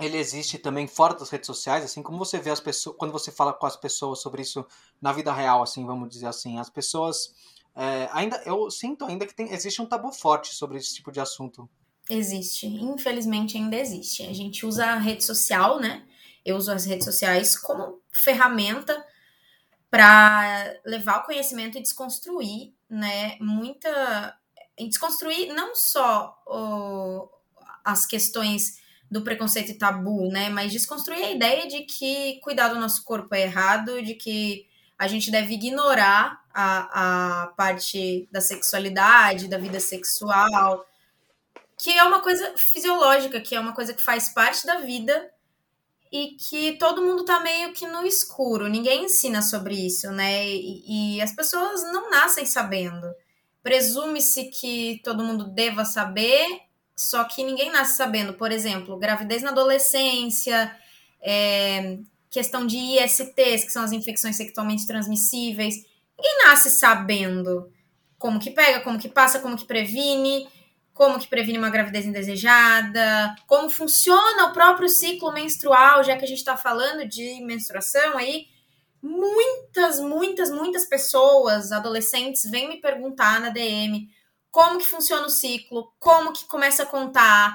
ele 0.00 0.16
existe 0.16 0.58
também 0.58 0.86
fora 0.86 1.14
das 1.14 1.30
redes 1.30 1.46
sociais, 1.46 1.84
assim 1.84 2.02
como 2.02 2.18
você 2.18 2.38
vê 2.38 2.50
as 2.50 2.60
pessoas 2.60 2.96
quando 2.96 3.12
você 3.12 3.30
fala 3.30 3.52
com 3.52 3.66
as 3.66 3.76
pessoas 3.76 4.20
sobre 4.20 4.42
isso 4.42 4.64
na 5.00 5.12
vida 5.12 5.32
real, 5.32 5.62
assim, 5.62 5.84
vamos 5.84 6.08
dizer 6.08 6.26
assim, 6.26 6.58
as 6.58 6.70
pessoas 6.70 7.32
é, 7.76 8.08
ainda 8.12 8.40
eu 8.46 8.70
sinto 8.70 9.04
ainda 9.04 9.26
que 9.26 9.34
tem, 9.34 9.52
existe 9.52 9.82
um 9.82 9.86
tabu 9.86 10.12
forte 10.12 10.54
sobre 10.54 10.78
esse 10.78 10.94
tipo 10.94 11.10
de 11.10 11.20
assunto. 11.20 11.68
Existe, 12.08 12.66
infelizmente 12.66 13.56
ainda 13.56 13.76
existe. 13.76 14.22
A 14.24 14.32
gente 14.32 14.66
usa 14.66 14.84
a 14.86 14.98
rede 14.98 15.24
social, 15.24 15.80
né? 15.80 16.04
Eu 16.44 16.56
uso 16.56 16.70
as 16.70 16.84
redes 16.84 17.06
sociais 17.06 17.56
como 17.56 18.00
ferramenta 18.12 19.02
para 19.90 20.74
levar 20.84 21.20
o 21.20 21.24
conhecimento 21.24 21.78
e 21.78 21.82
desconstruir, 21.82 22.74
né? 22.90 23.38
Muita 23.40 24.36
e 24.76 24.88
desconstruir 24.88 25.54
não 25.54 25.74
só 25.74 26.36
o, 26.46 27.28
as 27.84 28.04
questões 28.04 28.82
do 29.10 29.22
preconceito 29.22 29.70
e 29.70 29.78
tabu, 29.78 30.28
né? 30.28 30.50
Mas 30.50 30.72
desconstruir 30.72 31.24
a 31.24 31.30
ideia 31.30 31.66
de 31.66 31.82
que 31.82 32.40
cuidar 32.42 32.68
do 32.68 32.80
nosso 32.80 33.02
corpo 33.04 33.34
é 33.34 33.42
errado, 33.42 34.02
de 34.02 34.14
que 34.14 34.66
a 34.98 35.06
gente 35.06 35.30
deve 35.30 35.54
ignorar 35.54 36.42
a, 36.52 37.44
a 37.44 37.46
parte 37.48 38.28
da 38.30 38.40
sexualidade, 38.40 39.48
da 39.48 39.58
vida 39.58 39.80
sexual, 39.80 40.84
que 41.84 41.90
é 41.90 42.02
uma 42.02 42.22
coisa 42.22 42.54
fisiológica, 42.56 43.38
que 43.42 43.54
é 43.54 43.60
uma 43.60 43.74
coisa 43.74 43.92
que 43.92 44.00
faz 44.00 44.30
parte 44.30 44.66
da 44.66 44.80
vida 44.80 45.30
e 46.10 46.28
que 46.28 46.78
todo 46.78 47.02
mundo 47.02 47.26
tá 47.26 47.40
meio 47.40 47.74
que 47.74 47.86
no 47.86 48.06
escuro, 48.06 48.68
ninguém 48.68 49.04
ensina 49.04 49.42
sobre 49.42 49.74
isso, 49.74 50.10
né? 50.10 50.48
E, 50.48 51.16
e 51.16 51.20
as 51.20 51.32
pessoas 51.32 51.82
não 51.92 52.08
nascem 52.08 52.46
sabendo. 52.46 53.06
Presume-se 53.62 54.44
que 54.46 55.02
todo 55.04 55.22
mundo 55.22 55.44
deva 55.44 55.84
saber, 55.84 56.46
só 56.96 57.22
que 57.24 57.44
ninguém 57.44 57.70
nasce 57.70 57.98
sabendo. 57.98 58.32
Por 58.32 58.50
exemplo, 58.50 58.98
gravidez 58.98 59.42
na 59.42 59.50
adolescência, 59.50 60.74
é, 61.20 61.98
questão 62.30 62.66
de 62.66 62.78
ISTs, 62.78 63.62
que 63.62 63.72
são 63.72 63.84
as 63.84 63.92
infecções 63.92 64.36
sexualmente 64.36 64.86
transmissíveis. 64.86 65.84
Ninguém 66.16 66.46
nasce 66.46 66.70
sabendo 66.70 67.70
como 68.18 68.40
que 68.40 68.52
pega, 68.52 68.80
como 68.80 68.98
que 68.98 69.10
passa, 69.10 69.38
como 69.38 69.54
que 69.54 69.66
previne, 69.66 70.48
como 70.94 71.18
que 71.18 71.26
previne 71.26 71.58
uma 71.58 71.70
gravidez 71.70 72.06
indesejada, 72.06 73.34
como 73.48 73.68
funciona 73.68 74.46
o 74.46 74.52
próprio 74.52 74.88
ciclo 74.88 75.32
menstrual, 75.32 76.04
já 76.04 76.16
que 76.16 76.24
a 76.24 76.28
gente 76.28 76.38
está 76.38 76.56
falando 76.56 77.06
de 77.06 77.44
menstruação 77.44 78.16
aí. 78.16 78.46
Muitas, 79.02 80.00
muitas, 80.00 80.50
muitas 80.50 80.86
pessoas, 80.86 81.72
adolescentes, 81.72 82.48
vêm 82.48 82.68
me 82.68 82.80
perguntar 82.80 83.40
na 83.40 83.50
DM 83.50 84.08
como 84.50 84.78
que 84.78 84.86
funciona 84.86 85.26
o 85.26 85.30
ciclo, 85.30 85.92
como 85.98 86.32
que 86.32 86.46
começa 86.46 86.84
a 86.84 86.86
contar, 86.86 87.54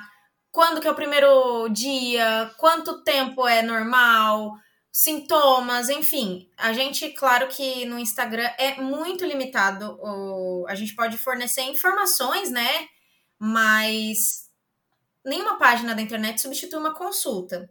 quando 0.51 0.81
que 0.81 0.87
é 0.87 0.91
o 0.91 0.95
primeiro 0.95 1.69
dia, 1.69 2.53
quanto 2.57 3.01
tempo 3.03 3.47
é 3.47 3.61
normal, 3.61 4.53
sintomas, 4.91 5.87
enfim. 5.87 6.49
A 6.57 6.73
gente, 6.73 7.09
claro 7.11 7.47
que 7.47 7.85
no 7.85 7.97
Instagram 7.97 8.49
é 8.57 8.81
muito 8.81 9.25
limitado. 9.25 9.97
O, 10.01 10.65
a 10.67 10.75
gente 10.75 10.93
pode 10.93 11.17
fornecer 11.17 11.61
informações, 11.61 12.51
né? 12.51 12.67
Mas 13.39 14.49
nenhuma 15.25 15.57
página 15.57 15.95
da 15.95 16.01
internet 16.01 16.41
substitui 16.41 16.77
uma 16.77 16.93
consulta. 16.93 17.69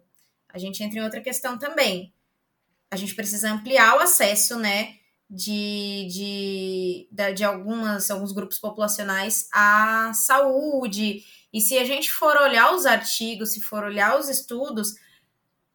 A 0.49 0.59
gente 0.59 0.83
entra 0.83 0.99
em 0.99 1.05
outra 1.05 1.21
questão 1.21 1.59
também. 1.59 2.13
A 2.91 2.97
gente 2.97 3.15
precisa 3.15 3.53
ampliar 3.53 3.97
o 3.97 4.01
acesso, 4.01 4.59
né? 4.59 4.97
De, 5.31 6.09
de, 7.11 7.35
de, 7.35 7.45
algumas, 7.45 8.11
alguns 8.11 8.33
grupos 8.33 8.59
populacionais 8.59 9.47
à 9.53 10.11
saúde. 10.15 11.23
E 11.53 11.61
se 11.61 11.77
a 11.77 11.85
gente 11.85 12.11
for 12.11 12.35
olhar 12.39 12.75
os 12.75 12.87
artigos, 12.87 13.53
se 13.53 13.61
for 13.61 13.85
olhar 13.85 14.19
os 14.19 14.31
estudos, 14.31 14.95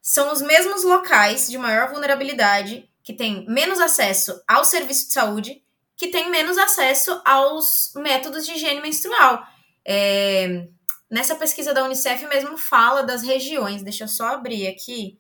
são 0.02 0.34
os 0.34 0.42
mesmos 0.42 0.84
locais 0.84 1.48
de 1.48 1.58
maior 1.58 1.90
vulnerabilidade 1.90 2.90
que 3.04 3.14
têm 3.14 3.46
menos 3.48 3.80
acesso 3.80 4.42
ao 4.48 4.66
serviço 4.66 5.08
de 5.08 5.14
saúde, 5.14 5.64
que 5.96 6.08
têm 6.08 6.32
menos 6.32 6.58
acesso 6.58 7.22
aos 7.24 7.94
métodos 7.96 8.46
de 8.46 8.54
higiene 8.54 8.82
menstrual. 8.82 9.48
É, 9.86 10.68
nessa 11.10 11.36
pesquisa 11.36 11.74
da 11.74 11.84
Unicef 11.84 12.26
mesmo 12.28 12.58
fala 12.58 13.04
das 13.04 13.22
regiões. 13.22 13.84
Deixa 13.84 14.06
eu 14.06 14.08
só 14.08 14.28
abrir 14.28 14.68
aqui 14.68 15.20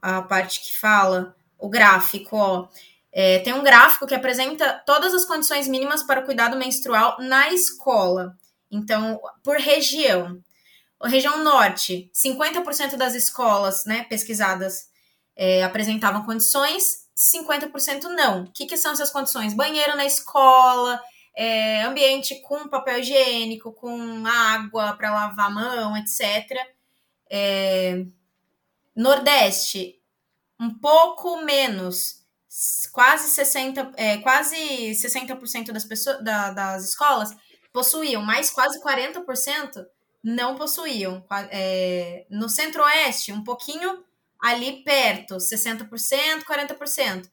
a 0.00 0.22
parte 0.22 0.60
que 0.60 0.78
fala, 0.78 1.34
o 1.58 1.68
gráfico, 1.68 2.36
ó. 2.36 2.68
É, 3.12 3.40
tem 3.40 3.52
um 3.52 3.62
gráfico 3.62 4.06
que 4.06 4.14
apresenta 4.14 4.82
todas 4.86 5.12
as 5.12 5.24
condições 5.24 5.66
mínimas 5.66 6.02
para 6.02 6.20
o 6.20 6.24
cuidado 6.24 6.56
menstrual 6.56 7.16
na 7.18 7.52
escola. 7.52 8.36
Então, 8.70 9.20
por 9.42 9.56
região. 9.56 10.40
A 11.00 11.08
região 11.08 11.42
norte, 11.42 12.10
50% 12.14 12.96
das 12.96 13.14
escolas 13.14 13.84
né, 13.84 14.04
pesquisadas 14.04 14.90
é, 15.34 15.62
apresentavam 15.62 16.24
condições, 16.24 17.06
50% 17.16 18.02
não. 18.04 18.44
O 18.44 18.52
que, 18.52 18.66
que 18.66 18.76
são 18.76 18.92
essas 18.92 19.10
condições? 19.10 19.54
Banheiro 19.54 19.96
na 19.96 20.04
escola, 20.04 21.02
é, 21.42 21.84
ambiente 21.84 22.38
com 22.42 22.68
papel 22.68 22.98
higiênico, 22.98 23.72
com 23.72 24.26
água 24.26 24.92
para 24.92 25.10
lavar 25.10 25.46
a 25.46 25.50
mão, 25.50 25.96
etc. 25.96 26.20
É, 27.30 28.04
Nordeste, 28.94 29.98
um 30.60 30.68
pouco 30.68 31.38
menos, 31.38 32.22
quase 32.92 33.40
60%, 33.42 33.94
é, 33.96 34.18
quase 34.18 34.54
60% 34.90 35.72
das, 35.72 35.86
pessoas, 35.86 36.22
da, 36.22 36.50
das 36.50 36.84
escolas 36.90 37.34
possuíam, 37.72 38.20
mas 38.20 38.50
quase 38.50 38.78
40% 38.82 39.86
não 40.22 40.56
possuíam. 40.56 41.24
É, 41.50 42.26
no 42.28 42.50
centro-oeste, 42.50 43.32
um 43.32 43.42
pouquinho 43.42 44.04
ali 44.38 44.84
perto, 44.84 45.36
60%, 45.36 45.88
40%. 46.44 47.30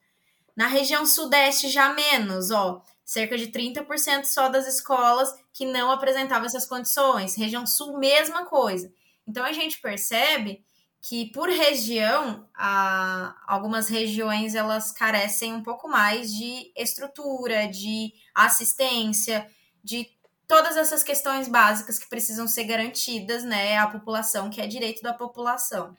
Na 0.55 0.67
região 0.67 1.05
sudeste, 1.05 1.67
já 1.67 1.93
menos, 1.93 2.51
ó, 2.51 2.81
cerca 3.07 3.37
de 3.37 3.47
30% 3.47 4.25
só 4.25 4.49
das 4.49 4.67
escolas 4.67 5.33
que 5.53 5.65
não 5.65 5.89
apresentavam 5.89 6.45
essas 6.45 6.65
condições. 6.65 7.35
Região 7.35 7.65
sul, 7.65 7.97
mesma 7.97 8.45
coisa. 8.45 8.91
Então 9.25 9.45
a 9.45 9.53
gente 9.53 9.79
percebe 9.79 10.61
que 11.01 11.31
por 11.31 11.47
região, 11.47 12.45
a, 12.53 13.33
algumas 13.47 13.87
regiões 13.87 14.55
elas 14.55 14.91
carecem 14.91 15.53
um 15.53 15.63
pouco 15.63 15.87
mais 15.87 16.33
de 16.33 16.69
estrutura, 16.75 17.65
de 17.69 18.13
assistência, 18.35 19.49
de 19.81 20.11
todas 20.45 20.75
essas 20.75 21.01
questões 21.01 21.47
básicas 21.47 21.97
que 21.97 22.09
precisam 22.09 22.45
ser 22.45 22.65
garantidas, 22.65 23.45
né, 23.45 23.77
à 23.77 23.87
população, 23.87 24.49
que 24.49 24.59
é 24.59 24.67
direito 24.67 25.01
da 25.01 25.13
população. 25.13 25.95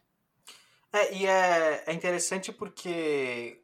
É, 0.92 1.14
e 1.14 1.26
é, 1.26 1.84
é 1.86 1.92
interessante 1.94 2.52
porque 2.52 3.62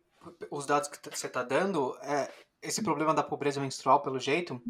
os 0.51 0.65
dados 0.65 0.89
que 0.89 0.99
você 1.11 1.27
está 1.27 1.43
dando, 1.43 1.95
é, 2.03 2.31
esse 2.65 2.83
problema 2.83 3.15
da 3.15 3.23
pobreza 3.23 3.61
menstrual, 3.61 4.03
pelo 4.03 4.19
jeito, 4.19 4.61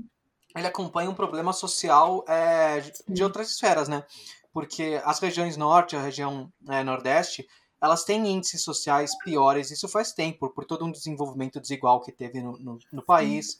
ele 0.55 0.67
acompanha 0.67 1.11
um 1.11 1.15
problema 1.15 1.53
social 1.53 2.25
é, 2.29 2.81
de 3.09 3.25
outras 3.25 3.51
esferas, 3.51 3.89
né? 3.89 4.05
Porque 4.53 5.01
as 5.05 5.19
regiões 5.19 5.57
norte, 5.57 5.97
a 5.97 6.03
região 6.03 6.53
é, 6.69 6.85
nordeste, 6.85 7.47
elas 7.81 8.05
têm 8.05 8.27
índices 8.27 8.63
sociais 8.63 9.11
piores, 9.19 9.71
isso 9.71 9.89
faz 9.89 10.13
tempo, 10.13 10.49
por 10.51 10.65
todo 10.65 10.85
um 10.85 10.93
desenvolvimento 10.93 11.61
desigual 11.61 12.01
que 12.01 12.13
teve 12.13 12.41
no, 12.41 12.59
no, 12.59 12.79
no 12.93 13.03
país 13.05 13.59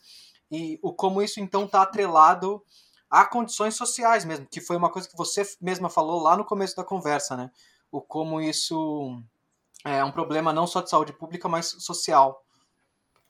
e 0.51 0.79
o 0.81 0.93
como 0.93 1.21
isso 1.21 1.39
então 1.39 1.65
está 1.65 1.81
atrelado 1.81 2.63
a 3.09 3.25
condições 3.25 3.75
sociais 3.75 4.25
mesmo, 4.25 4.47
que 4.47 4.61
foi 4.61 4.77
uma 4.77 4.91
coisa 4.91 5.07
que 5.07 5.17
você 5.17 5.43
mesma 5.61 5.89
falou 5.89 6.21
lá 6.21 6.35
no 6.35 6.45
começo 6.45 6.75
da 6.75 6.83
conversa, 6.83 7.35
né? 7.35 7.51
O 7.91 8.01
como 8.01 8.41
isso 8.41 9.21
é 9.83 10.03
um 10.03 10.11
problema 10.11 10.51
não 10.51 10.65
só 10.65 10.81
de 10.81 10.89
saúde 10.89 11.13
pública, 11.13 11.47
mas 11.47 11.67
social. 11.79 12.44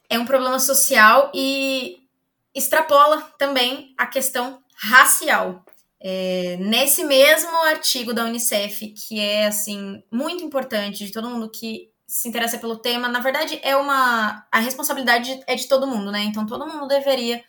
É 0.10 0.20
um 0.20 0.26
problema 0.26 0.60
social 0.60 1.32
e 1.34 1.98
extrapola 2.54 3.22
também 3.38 3.94
a 3.98 4.06
questão 4.06 4.60
racial. 4.76 5.64
É, 6.00 6.58
nesse 6.60 7.04
mesmo 7.04 7.56
artigo 7.64 8.14
da 8.14 8.26
Unicef, 8.26 8.90
que 8.90 9.20
é 9.20 9.48
assim 9.48 10.04
muito 10.12 10.44
importante 10.44 11.06
de 11.06 11.12
todo 11.12 11.30
mundo 11.30 11.50
que 11.50 11.90
se 12.08 12.30
interessa 12.30 12.58
pelo 12.60 12.78
tema, 12.78 13.08
na 13.08 13.20
verdade 13.20 13.60
é 13.64 13.76
uma 13.76 14.46
a 14.52 14.60
responsabilidade 14.60 15.42
é 15.48 15.56
de 15.56 15.68
todo 15.68 15.88
mundo, 15.88 16.12
né? 16.12 16.24
Então 16.24 16.46
todo 16.46 16.68
mundo 16.68 16.88
deveria 16.88 17.44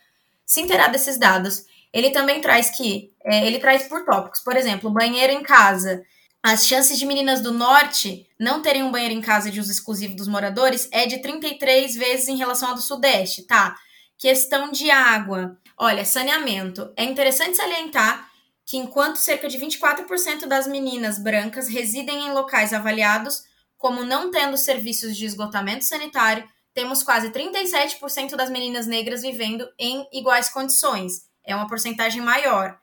se 0.45 0.61
inteirar 0.61 0.87
desses 0.87 1.17
dados. 1.17 1.65
Ele 1.93 2.09
também 2.09 2.41
traz 2.41 2.69
que 2.71 3.13
é, 3.23 3.45
ele 3.45 3.59
traz 3.59 3.87
por 3.87 4.03
tópicos, 4.03 4.39
por 4.41 4.55
exemplo, 4.55 4.89
banheiro 4.89 5.33
em 5.33 5.43
casa. 5.43 6.03
As 6.49 6.65
chances 6.65 6.97
de 6.97 7.05
meninas 7.05 7.41
do 7.41 7.51
norte 7.51 8.25
não 8.39 8.61
terem 8.61 8.81
um 8.81 8.89
banheiro 8.89 9.13
em 9.13 9.19
casa 9.19 9.51
de 9.51 9.59
uso 9.59 9.69
exclusivo 9.69 10.15
dos 10.15 10.29
moradores 10.29 10.87
é 10.93 11.05
de 11.05 11.21
33 11.21 11.93
vezes 11.93 12.29
em 12.29 12.37
relação 12.37 12.69
ao 12.69 12.75
do 12.75 12.79
sudeste, 12.79 13.45
tá? 13.45 13.75
Questão 14.17 14.71
de 14.71 14.89
água. 14.89 15.59
Olha, 15.77 16.05
saneamento. 16.05 16.89
É 16.95 17.03
interessante 17.03 17.57
salientar 17.57 18.29
que 18.65 18.77
enquanto 18.77 19.17
cerca 19.17 19.49
de 19.49 19.57
24% 19.57 20.45
das 20.45 20.67
meninas 20.67 21.19
brancas 21.19 21.67
residem 21.67 22.27
em 22.27 22.31
locais 22.31 22.71
avaliados 22.71 23.43
como 23.77 24.05
não 24.05 24.31
tendo 24.31 24.55
serviços 24.55 25.17
de 25.17 25.25
esgotamento 25.25 25.83
sanitário, 25.83 26.47
temos 26.73 27.03
quase 27.03 27.29
37% 27.29 28.37
das 28.37 28.49
meninas 28.49 28.87
negras 28.87 29.21
vivendo 29.21 29.67
em 29.77 30.07
iguais 30.13 30.47
condições. 30.47 31.23
É 31.45 31.53
uma 31.53 31.67
porcentagem 31.67 32.21
maior. 32.21 32.79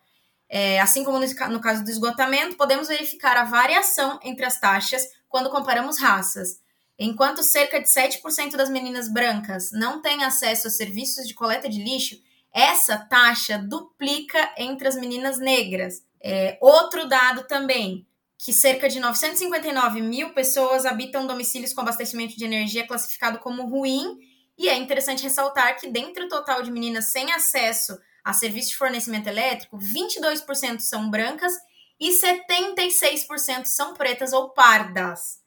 É, 0.49 0.81
assim 0.81 1.05
como 1.05 1.19
no, 1.19 1.27
no 1.51 1.61
caso 1.61 1.85
do 1.85 1.91
esgotamento, 1.91 2.57
podemos 2.57 2.89
verificar 2.89 3.37
a 3.37 3.45
variação 3.45 4.19
entre 4.23 4.45
as 4.45 4.61
taxas 4.61 5.03
quando 5.29 5.51
comparamos 5.51 5.99
raças. 5.99 6.61
Enquanto 6.99 7.43
cerca 7.43 7.81
de 7.81 7.89
7% 7.89 8.57
das 8.57 8.71
meninas 8.71 9.09
brancas 9.09 9.73
não 9.73 10.01
têm 10.01 10.23
acesso 10.23 10.69
a 10.69 10.71
serviços 10.71 11.27
de 11.27 11.35
coleta 11.35 11.69
de 11.69 11.83
lixo, 11.83 12.17
essa 12.53 12.97
taxa 12.97 13.59
duplica 13.59 14.53
entre 14.57 14.87
as 14.87 14.95
meninas 14.95 15.39
negras. 15.39 16.05
É, 16.23 16.57
outro 16.61 17.09
dado 17.09 17.49
também, 17.49 18.07
que 18.39 18.53
cerca 18.53 18.89
de 18.89 19.01
959 19.01 20.01
mil 20.01 20.33
pessoas 20.33 20.87
habitam 20.87 21.27
domicílios 21.27 21.73
com 21.73 21.81
abastecimento 21.81 22.37
de 22.37 22.45
energia 22.45 22.87
classificado 22.87 23.41
como 23.41 23.67
ruim, 23.67 24.19
e 24.57 24.69
é 24.69 24.77
interessante 24.77 25.25
ressaltar 25.25 25.77
que, 25.81 25.89
dentre 25.89 26.25
o 26.25 26.29
total 26.29 26.63
de 26.63 26.71
meninas 26.71 27.09
sem 27.09 27.33
acesso 27.33 27.99
a 28.25 28.33
serviço 28.33 28.71
de 28.71 28.77
fornecimento 28.77 29.29
elétrico, 29.29 29.79
22% 29.79 30.81
são 30.81 31.11
brancas 31.11 31.53
e 32.01 32.11
76% 32.11 33.67
são 33.67 33.95
pretas 33.95 34.33
ou 34.33 34.51
pardas. 34.51 35.39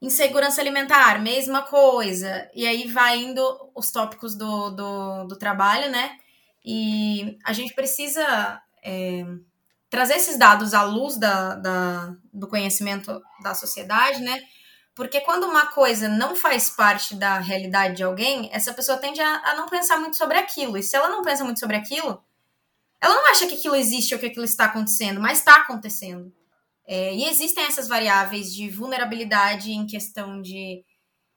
Insegurança 0.00 0.60
alimentar, 0.60 1.20
mesma 1.20 1.62
coisa. 1.62 2.48
E 2.54 2.66
aí 2.66 2.86
vai 2.86 3.18
indo 3.18 3.42
os 3.74 3.90
tópicos 3.90 4.36
do, 4.36 4.70
do, 4.70 5.24
do 5.24 5.36
trabalho, 5.36 5.90
né? 5.90 6.16
E 6.64 7.38
a 7.44 7.52
gente 7.52 7.74
precisa 7.74 8.62
é, 8.82 9.24
trazer 9.90 10.14
esses 10.14 10.38
dados 10.38 10.74
à 10.74 10.82
luz 10.82 11.16
da, 11.16 11.56
da, 11.56 12.14
do 12.32 12.48
conhecimento 12.48 13.20
da 13.42 13.54
sociedade, 13.54 14.22
né? 14.22 14.40
Porque 14.94 15.20
quando 15.20 15.44
uma 15.44 15.66
coisa 15.66 16.08
não 16.08 16.36
faz 16.36 16.70
parte 16.70 17.16
da 17.16 17.38
realidade 17.38 17.96
de 17.96 18.02
alguém, 18.04 18.48
essa 18.52 18.72
pessoa 18.72 18.96
tende 18.96 19.20
a, 19.20 19.50
a, 19.50 19.56
não 19.56 19.68
pensar 19.68 19.96
muito 19.98 20.16
sobre 20.16 20.38
aquilo. 20.38 20.78
E 20.78 20.82
se 20.82 20.96
ela 20.96 21.08
não 21.08 21.22
pensa 21.22 21.42
muito 21.44 21.58
sobre 21.58 21.76
aquilo, 21.76 22.22
ela 23.00 23.14
não 23.14 23.30
acha 23.30 23.46
que 23.46 23.54
aquilo 23.54 23.74
existe 23.74 24.14
ou 24.14 24.20
que 24.20 24.26
aquilo 24.26 24.44
está 24.44 24.66
acontecendo, 24.66 25.20
mas 25.20 25.38
está 25.38 25.56
acontecendo. 25.56 26.32
É, 26.86 27.14
e 27.14 27.24
existem 27.24 27.64
essas 27.64 27.88
variáveis 27.88 28.52
de 28.52 28.68
vulnerabilidade 28.70 29.72
em 29.72 29.86
questão 29.86 30.40
de 30.40 30.84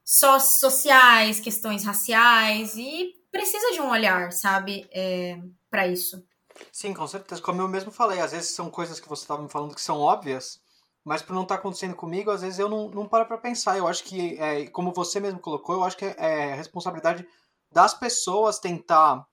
só 0.05 0.39
sociais, 0.39 1.39
questões 1.39 1.83
raciais, 1.83 2.75
e 2.75 3.13
precisa 3.31 3.71
de 3.71 3.81
um 3.81 3.89
olhar, 3.89 4.31
sabe, 4.31 4.87
é, 4.91 5.37
para 5.69 5.87
isso. 5.87 6.23
Sim, 6.71 6.93
com 6.93 7.07
certeza. 7.07 7.41
Como 7.41 7.61
eu 7.61 7.67
mesmo 7.67 7.91
falei, 7.91 8.19
às 8.19 8.31
vezes 8.31 8.51
são 8.51 8.69
coisas 8.69 8.99
que 8.99 9.09
você 9.09 9.23
estava 9.23 9.41
me 9.41 9.49
falando 9.49 9.75
que 9.75 9.81
são 9.81 9.99
óbvias, 9.99 10.59
mas 11.07 11.21
por 11.21 11.33
não 11.33 11.43
estar 11.43 11.55
tá 11.55 11.59
acontecendo 11.61 11.95
comigo, 11.95 12.29
às 12.29 12.41
vezes 12.41 12.59
eu 12.59 12.67
não, 12.67 12.89
não 12.89 13.07
paro 13.07 13.25
para 13.25 13.37
pensar. 13.37 13.77
Eu 13.77 13.87
acho 13.87 14.03
que, 14.03 14.37
é, 14.37 14.67
como 14.67 14.91
você 14.91 15.21
mesmo 15.21 15.39
colocou, 15.39 15.75
eu 15.75 15.83
acho 15.85 15.95
que 15.95 16.03
é, 16.03 16.15
é 16.17 16.53
responsabilidade 16.53 17.25
das 17.71 17.93
pessoas 17.93 18.59
tentar 18.59 19.25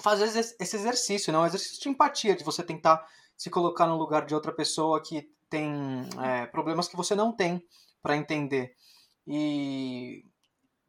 fazer 0.00 0.26
esse 0.26 0.76
exercício, 0.76 1.32
né? 1.32 1.38
Um 1.40 1.44
exercício 1.44 1.82
de 1.82 1.88
empatia, 1.88 2.36
de 2.36 2.44
você 2.44 2.62
tentar 2.62 3.04
se 3.36 3.50
colocar 3.50 3.88
no 3.88 3.96
lugar 3.96 4.26
de 4.26 4.32
outra 4.32 4.52
pessoa 4.52 5.02
que 5.02 5.28
tem 5.50 6.08
é, 6.22 6.46
problemas 6.46 6.86
que 6.86 6.96
você 6.96 7.16
não 7.16 7.32
tem 7.32 7.60
para 8.00 8.16
entender. 8.16 8.76
E, 9.26 10.24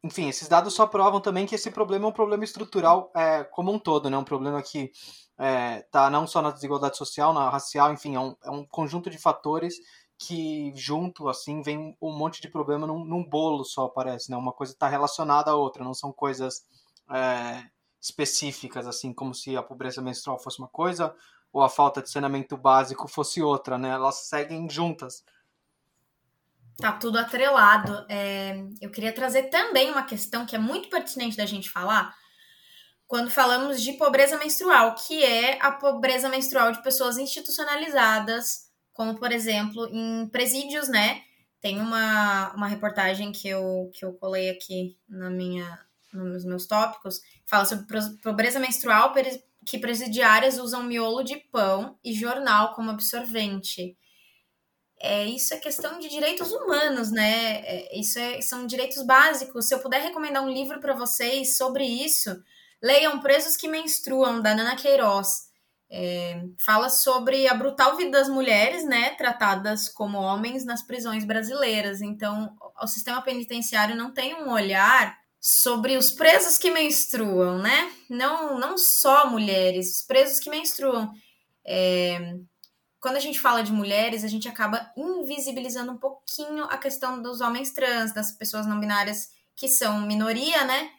enfim, 0.00 0.28
esses 0.28 0.46
dados 0.46 0.74
só 0.74 0.86
provam 0.86 1.20
também 1.20 1.44
que 1.44 1.56
esse 1.56 1.72
problema 1.72 2.04
é 2.04 2.08
um 2.08 2.12
problema 2.12 2.44
estrutural 2.44 3.10
é, 3.16 3.42
como 3.42 3.72
um 3.72 3.80
todo, 3.80 4.08
né? 4.08 4.16
Um 4.16 4.22
problema 4.22 4.62
que 4.62 4.92
é, 5.36 5.80
tá 5.90 6.08
não 6.08 6.24
só 6.24 6.40
na 6.40 6.52
desigualdade 6.52 6.96
social, 6.96 7.32
na 7.32 7.50
racial, 7.50 7.92
enfim, 7.92 8.14
é 8.14 8.20
um, 8.20 8.36
é 8.44 8.50
um 8.52 8.64
conjunto 8.64 9.10
de 9.10 9.18
fatores 9.18 9.74
que 10.22 10.70
junto, 10.76 11.30
assim, 11.30 11.62
vem 11.62 11.96
um 11.98 12.12
monte 12.12 12.42
de 12.42 12.48
problema 12.48 12.86
num, 12.86 13.02
num 13.02 13.24
bolo 13.24 13.64
só, 13.64 13.88
parece, 13.88 14.30
né? 14.30 14.36
Uma 14.36 14.52
coisa 14.52 14.74
está 14.74 14.86
relacionada 14.86 15.50
à 15.50 15.54
outra, 15.54 15.82
não 15.82 15.94
são 15.94 16.12
coisas 16.12 16.62
é, 17.10 17.64
específicas, 17.98 18.86
assim, 18.86 19.14
como 19.14 19.34
se 19.34 19.56
a 19.56 19.62
pobreza 19.62 20.02
menstrual 20.02 20.38
fosse 20.38 20.58
uma 20.58 20.68
coisa 20.68 21.16
ou 21.50 21.62
a 21.62 21.70
falta 21.70 22.02
de 22.02 22.10
saneamento 22.10 22.54
básico 22.54 23.08
fosse 23.08 23.42
outra, 23.42 23.78
né? 23.78 23.88
Elas 23.88 24.16
seguem 24.28 24.68
juntas. 24.68 25.24
Tá 26.78 26.92
tudo 26.92 27.18
atrelado. 27.18 28.04
É, 28.06 28.62
eu 28.78 28.90
queria 28.90 29.14
trazer 29.14 29.44
também 29.44 29.90
uma 29.90 30.02
questão 30.02 30.44
que 30.44 30.54
é 30.54 30.58
muito 30.58 30.90
pertinente 30.90 31.38
da 31.38 31.46
gente 31.46 31.70
falar 31.70 32.14
quando 33.06 33.30
falamos 33.30 33.82
de 33.82 33.94
pobreza 33.94 34.38
menstrual, 34.38 34.94
que 34.94 35.24
é 35.24 35.58
a 35.62 35.72
pobreza 35.72 36.28
menstrual 36.28 36.72
de 36.72 36.82
pessoas 36.82 37.16
institucionalizadas, 37.16 38.69
como 38.92 39.18
por 39.18 39.32
exemplo 39.32 39.86
em 39.92 40.28
presídios, 40.28 40.88
né? 40.88 41.22
Tem 41.60 41.78
uma, 41.78 42.52
uma 42.54 42.66
reportagem 42.66 43.32
que 43.32 43.48
eu, 43.48 43.90
que 43.92 44.04
eu 44.04 44.14
colei 44.14 44.50
aqui 44.50 44.96
na 45.08 45.28
minha, 45.28 45.78
nos 46.12 46.44
meus 46.44 46.66
tópicos, 46.66 47.20
fala 47.46 47.64
sobre 47.64 47.86
pobreza 48.22 48.58
menstrual 48.58 49.12
que 49.66 49.78
presidiárias 49.78 50.58
usam 50.58 50.82
miolo 50.82 51.22
de 51.22 51.36
pão 51.36 51.98
e 52.02 52.14
jornal 52.14 52.74
como 52.74 52.90
absorvente. 52.90 53.96
É, 55.02 55.24
isso 55.24 55.54
é 55.54 55.58
questão 55.58 55.98
de 55.98 56.08
direitos 56.08 56.50
humanos, 56.52 57.10
né? 57.10 57.60
É, 57.64 57.98
isso 57.98 58.18
é, 58.18 58.40
são 58.42 58.66
direitos 58.66 59.02
básicos. 59.02 59.66
Se 59.66 59.74
eu 59.74 59.78
puder 59.78 60.02
recomendar 60.02 60.42
um 60.42 60.50
livro 60.50 60.78
para 60.78 60.94
vocês 60.94 61.56
sobre 61.56 61.84
isso, 61.84 62.42
leiam 62.82 63.20
Presos 63.20 63.56
que 63.56 63.68
Menstruam, 63.68 64.42
da 64.42 64.54
Nana 64.54 64.76
Queiroz. 64.76 65.49
É, 65.92 66.44
fala 66.64 66.88
sobre 66.88 67.48
a 67.48 67.54
brutal 67.54 67.96
vida 67.96 68.12
das 68.12 68.28
mulheres, 68.28 68.84
né, 68.84 69.10
tratadas 69.16 69.88
como 69.88 70.18
homens 70.18 70.64
nas 70.64 70.82
prisões 70.82 71.24
brasileiras. 71.24 72.00
Então, 72.00 72.56
o 72.80 72.86
sistema 72.86 73.20
penitenciário 73.22 73.96
não 73.96 74.12
tem 74.12 74.34
um 74.34 74.52
olhar 74.52 75.18
sobre 75.40 75.96
os 75.96 76.12
presos 76.12 76.58
que 76.58 76.70
menstruam, 76.70 77.58
né? 77.58 77.90
Não, 78.08 78.58
não 78.58 78.76
só 78.76 79.28
mulheres, 79.28 79.96
os 79.96 80.02
presos 80.02 80.38
que 80.38 80.50
menstruam. 80.50 81.10
É, 81.66 82.36
quando 83.00 83.16
a 83.16 83.20
gente 83.20 83.40
fala 83.40 83.62
de 83.62 83.72
mulheres, 83.72 84.22
a 84.22 84.28
gente 84.28 84.48
acaba 84.48 84.92
invisibilizando 84.96 85.92
um 85.92 85.96
pouquinho 85.96 86.64
a 86.64 86.76
questão 86.76 87.20
dos 87.22 87.40
homens 87.40 87.72
trans, 87.72 88.12
das 88.12 88.32
pessoas 88.32 88.66
não 88.66 88.78
binárias 88.78 89.30
que 89.56 89.66
são 89.66 90.02
minoria, 90.02 90.64
né? 90.64 90.90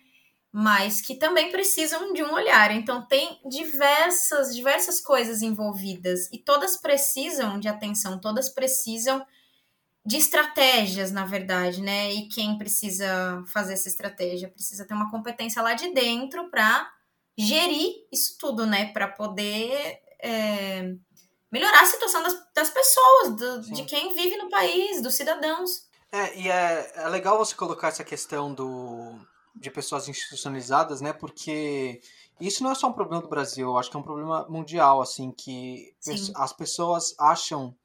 Mas 0.52 1.00
que 1.00 1.16
também 1.16 1.50
precisam 1.50 2.12
de 2.12 2.24
um 2.24 2.34
olhar. 2.34 2.72
Então 2.72 3.06
tem 3.08 3.40
diversas, 3.48 4.54
diversas 4.54 5.00
coisas 5.00 5.42
envolvidas 5.42 6.28
e 6.32 6.38
todas 6.38 6.76
precisam 6.76 7.60
de 7.60 7.70
atenção, 7.70 8.20
todas 8.20 8.50
precisam 8.50 9.26
de 10.06 10.18
estratégias, 10.18 11.12
na 11.12 11.26
verdade, 11.26 11.82
né? 11.82 12.12
E 12.12 12.28
quem 12.28 12.58
precisa 12.58 13.44
fazer 13.48 13.74
essa 13.74 13.88
estratégia 13.88 14.50
precisa 14.50 14.86
ter 14.86 14.94
uma 14.94 15.12
competência 15.12 15.62
lá 15.62 15.74
de 15.74 15.94
dentro 15.94 16.50
para 16.50 16.92
gerir 17.38 18.08
isso 18.12 18.36
tudo, 18.40 18.66
né? 18.66 18.92
Para 18.92 19.08
poder 19.08 20.02
é, 20.20 20.96
melhorar 21.52 21.82
a 21.82 21.86
situação 21.86 22.24
das, 22.24 22.36
das 22.54 22.70
pessoas, 22.70 23.36
do, 23.36 23.62
de 23.74 23.84
quem 23.84 24.14
vive 24.14 24.38
no 24.38 24.50
país, 24.50 25.02
dos 25.02 25.14
cidadãos. 25.14 25.90
É, 26.12 26.38
e 26.38 26.50
é, 26.50 26.92
é 26.96 27.08
legal 27.08 27.38
você 27.38 27.56
colocar 27.56 27.90
essa 27.90 28.04
questão 28.04 28.54
do, 28.54 29.16
de 29.56 29.70
pessoas 29.70 30.08
institucionalizadas, 30.08 31.02
né? 31.02 31.14
Porque 31.14 32.02
isso 32.40 32.64
não 32.64 32.72
é 32.72 32.76
só 32.76 32.88
um 32.88 32.94
problema 32.94 33.22
do 33.22 33.30
Brasil, 33.30 33.68
eu 33.68 33.78
acho 33.78 33.90
que 33.90 33.98
é 33.98 34.00
um 34.00 34.04
problema 34.04 34.48
mundial, 34.50 35.02
assim, 35.02 35.32
que 35.32 35.94
Sim. 36.00 36.32
as 36.36 36.52
pessoas 36.54 37.16
acham 37.20 37.76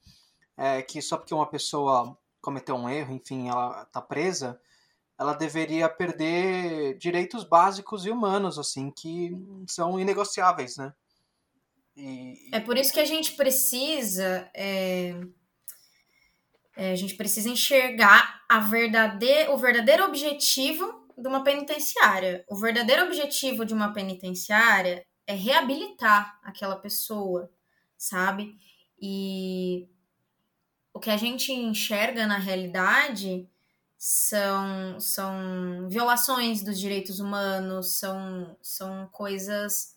é, 0.56 0.80
que 0.82 1.02
só 1.02 1.16
porque 1.16 1.34
uma 1.34 1.46
pessoa 1.46 2.16
cometeu 2.40 2.74
um 2.74 2.88
erro, 2.88 3.12
enfim, 3.12 3.48
ela 3.48 3.82
está 3.82 4.00
presa, 4.00 4.58
ela 5.18 5.34
deveria 5.34 5.88
perder 5.88 6.96
direitos 6.98 7.44
básicos 7.44 8.06
e 8.06 8.10
humanos, 8.10 8.58
assim, 8.58 8.90
que 8.90 9.32
são 9.66 9.98
inegociáveis, 9.98 10.76
né? 10.76 10.92
E... 11.96 12.50
É 12.52 12.60
por 12.60 12.76
isso 12.76 12.92
que 12.92 13.00
a 13.00 13.04
gente 13.04 13.32
precisa. 13.32 14.48
É... 14.54 15.18
É, 16.78 16.92
a 16.92 16.94
gente 16.94 17.14
precisa 17.14 17.48
enxergar 17.48 18.42
a 18.46 18.58
verdade... 18.60 19.48
o 19.48 19.56
verdadeiro 19.56 20.04
objetivo 20.04 21.05
de 21.16 21.26
uma 21.26 21.42
penitenciária. 21.42 22.44
O 22.48 22.56
verdadeiro 22.56 23.04
objetivo 23.04 23.64
de 23.64 23.72
uma 23.72 23.92
penitenciária 23.92 25.04
é 25.26 25.34
reabilitar 25.34 26.38
aquela 26.42 26.76
pessoa, 26.76 27.50
sabe? 27.96 28.54
E 29.00 29.88
o 30.92 31.00
que 31.00 31.10
a 31.10 31.16
gente 31.16 31.52
enxerga 31.52 32.26
na 32.26 32.38
realidade 32.38 33.48
são, 33.98 35.00
são 35.00 35.88
violações 35.88 36.62
dos 36.62 36.78
direitos 36.78 37.18
humanos, 37.18 37.98
são, 37.98 38.56
são 38.62 39.08
coisas 39.10 39.95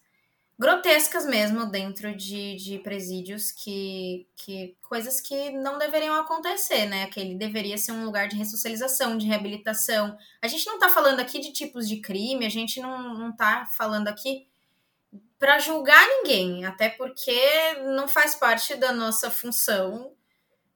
grotescas 0.60 1.26
mesmo 1.26 1.66
dentro 1.66 2.14
de, 2.14 2.58
de 2.58 2.80
presídios 2.80 3.50
que, 3.50 4.28
que 4.36 4.76
coisas 4.82 5.22
que 5.22 5.52
não 5.52 5.78
deveriam 5.78 6.14
acontecer, 6.16 6.86
né? 6.86 7.04
Aquele 7.04 7.34
deveria 7.36 7.78
ser 7.78 7.94
um 7.94 8.04
lugar 8.04 8.28
de 8.28 8.36
ressocialização, 8.36 9.18
de 9.18 9.26
reabilitação. 9.26 10.18
A 10.42 10.48
gente 10.50 10.66
não 10.66 10.78
tá 10.78 10.90
falando 10.90 11.22
aqui 11.22 11.40
de 11.40 11.54
tipos 11.54 11.88
de 11.88 12.02
crime, 12.02 12.46
a 12.46 12.50
gente 12.50 12.82
não, 12.82 13.14
não 13.14 13.34
tá 13.34 13.66
falando 13.78 14.10
aqui 14.10 14.50
para 15.40 15.60
julgar 15.60 16.06
ninguém, 16.06 16.66
até 16.66 16.90
porque 16.90 17.40
não 17.96 18.10
faz 18.10 18.36
parte 18.36 18.76
da 18.76 18.92
nossa 18.92 19.32
função 19.32 20.12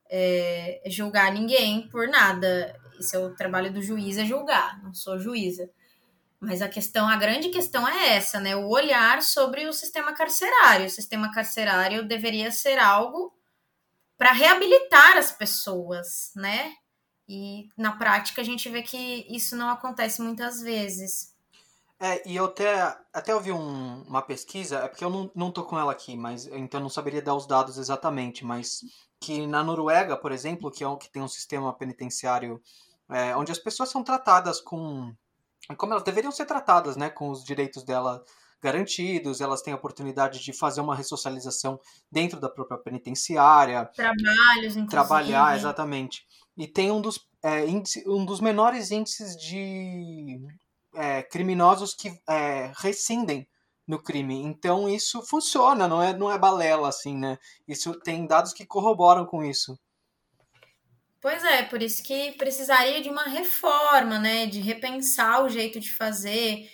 é, 0.09 0.81
julgar 0.85 1.33
ninguém 1.33 1.89
por 1.89 2.07
nada. 2.07 2.79
Esse 2.97 3.17
é 3.17 3.19
o 3.19 3.35
trabalho 3.35 3.73
do 3.73 3.81
juiz 3.81 4.17
é 4.17 4.23
julgar, 4.23 4.81
não 4.81 4.93
sou 4.93 5.19
juíza. 5.19 5.69
Mas 6.43 6.61
a 6.61 6.67
questão, 6.67 7.07
a 7.07 7.15
grande 7.15 7.49
questão 7.49 7.87
é 7.87 8.15
essa, 8.15 8.39
né? 8.39 8.55
O 8.55 8.67
olhar 8.67 9.21
sobre 9.21 9.65
o 9.65 9.73
sistema 9.73 10.13
carcerário. 10.13 10.87
O 10.87 10.89
sistema 10.89 11.31
carcerário 11.31 12.05
deveria 12.05 12.51
ser 12.51 12.77
algo 12.77 13.33
para 14.17 14.33
reabilitar 14.33 15.17
as 15.17 15.31
pessoas, 15.31 16.31
né? 16.35 16.73
E 17.27 17.69
na 17.77 17.93
prática 17.93 18.41
a 18.41 18.43
gente 18.43 18.67
vê 18.69 18.83
que 18.83 19.25
isso 19.29 19.55
não 19.55 19.69
acontece 19.69 20.21
muitas 20.21 20.61
vezes. 20.61 21.33
É, 21.97 22.21
e 22.27 22.35
eu 22.35 22.45
até, 22.45 22.97
até 23.13 23.33
ouvi 23.33 23.53
um, 23.53 24.03
uma 24.03 24.21
pesquisa, 24.21 24.79
é 24.79 24.87
porque 24.89 25.05
eu 25.05 25.09
não, 25.09 25.31
não 25.33 25.51
com 25.51 25.79
ela 25.79 25.93
aqui, 25.93 26.17
mas 26.17 26.45
então 26.47 26.81
não 26.81 26.89
saberia 26.89 27.21
dar 27.21 27.35
os 27.35 27.47
dados 27.47 27.77
exatamente, 27.77 28.43
mas 28.43 28.81
que 29.21 29.47
na 29.47 29.63
Noruega, 29.63 30.17
por 30.17 30.33
exemplo, 30.33 30.69
que 30.69 30.83
é 30.83 30.87
um, 30.87 30.97
que 30.97 31.09
tem 31.09 31.21
um 31.21 31.29
sistema 31.29 31.71
penitenciário 31.73 32.61
é, 33.09 33.33
onde 33.37 33.53
as 33.53 33.59
pessoas 33.59 33.89
são 33.89 34.03
tratadas 34.03 34.59
com 34.59 35.13
como 35.77 35.93
elas 35.93 36.03
deveriam 36.03 36.31
ser 36.31 36.45
tratadas, 36.45 36.95
né, 36.95 37.09
com 37.09 37.29
os 37.29 37.43
direitos 37.43 37.83
dela 37.83 38.23
garantidos, 38.61 39.41
elas 39.41 39.61
têm 39.61 39.73
a 39.73 39.75
oportunidade 39.75 40.39
de 40.39 40.53
fazer 40.53 40.79
uma 40.79 40.95
ressocialização 40.95 41.77
dentro 42.09 42.39
da 42.39 42.49
própria 42.49 42.77
penitenciária. 42.77 43.85
Trabalhos, 43.93 44.77
inclusive. 44.77 44.87
Trabalhar, 44.87 45.57
exatamente. 45.57 46.25
E 46.55 46.65
tem 46.65 46.89
um 46.89 47.01
dos, 47.01 47.19
é, 47.43 47.67
índice, 47.67 48.03
um 48.07 48.23
dos 48.23 48.39
menores 48.39 48.89
índices 48.89 49.35
de 49.35 50.39
é, 50.95 51.21
criminosos 51.23 51.93
que 51.93 52.17
é, 52.29 52.71
rescindem 52.77 53.45
no 53.85 54.01
crime. 54.01 54.41
Então 54.43 54.87
isso 54.87 55.21
funciona, 55.23 55.85
não 55.85 56.01
é, 56.01 56.15
não 56.15 56.31
é 56.31 56.37
balela, 56.37 56.87
assim, 56.87 57.17
né? 57.17 57.37
Isso 57.67 57.93
tem 57.99 58.25
dados 58.25 58.53
que 58.53 58.65
corroboram 58.65 59.25
com 59.25 59.43
isso. 59.43 59.77
Pois 61.23 61.41
é, 61.45 61.63
por 61.63 61.81
isso 61.81 62.03
que 62.03 62.33
precisaria 62.33 63.01
de 63.01 63.09
uma 63.09 63.23
reforma, 63.23 64.19
né? 64.19 64.45
De 64.45 64.59
repensar 64.59 65.41
o 65.45 65.47
jeito 65.49 65.79
de 65.79 65.89
fazer. 65.89 66.69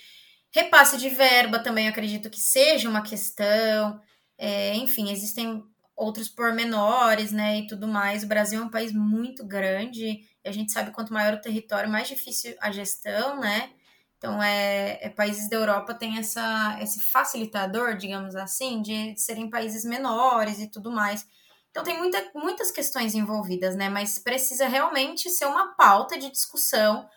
Repasse 0.52 0.98
de 0.98 1.08
verba 1.08 1.60
também 1.60 1.88
acredito 1.88 2.30
que 2.30 2.40
seja 2.40 2.88
uma 2.88 3.00
questão. 3.02 4.00
É, 4.36 4.74
enfim, 4.74 5.12
existem 5.12 5.62
outros 5.96 6.28
pormenores, 6.28 7.30
né? 7.30 7.60
E 7.60 7.66
tudo 7.68 7.86
mais. 7.86 8.24
O 8.24 8.28
Brasil 8.28 8.60
é 8.60 8.64
um 8.64 8.70
país 8.70 8.92
muito 8.92 9.46
grande. 9.46 10.04
E 10.44 10.48
a 10.48 10.52
gente 10.52 10.72
sabe 10.72 10.90
quanto 10.90 11.12
maior 11.12 11.34
o 11.34 11.40
território, 11.40 11.88
mais 11.90 12.08
difícil 12.08 12.56
a 12.60 12.72
gestão, 12.72 13.38
né? 13.40 13.70
Então, 14.18 14.42
é, 14.42 14.98
é, 15.02 15.10
países 15.10 15.48
da 15.48 15.56
Europa 15.56 15.94
têm 15.94 16.18
essa, 16.18 16.76
esse 16.82 17.00
facilitador, 17.00 17.96
digamos 17.96 18.34
assim, 18.36 18.82
de 18.82 19.16
serem 19.18 19.48
países 19.50 19.84
menores 19.84 20.58
e 20.60 20.68
tudo 20.70 20.90
mais. 20.90 21.24
Então 21.70 21.84
tem 21.84 21.96
muita, 21.98 22.30
muitas 22.34 22.70
questões 22.70 23.14
envolvidas, 23.14 23.76
né? 23.76 23.88
Mas 23.88 24.18
precisa 24.18 24.66
realmente 24.66 25.30
ser 25.30 25.46
uma 25.46 25.74
pauta 25.74 26.18
de 26.18 26.30
discussão 26.30 27.08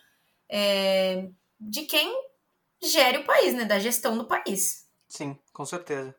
é, 0.50 1.28
de 1.60 1.84
quem 1.84 2.14
gere 2.84 3.20
o 3.20 3.26
país, 3.26 3.54
né? 3.54 3.66
Da 3.66 3.80
gestão 3.80 4.18
do 4.18 4.28
país. 4.28 4.88
Sim, 5.10 5.38
com 5.52 5.66
certeza. 5.66 6.16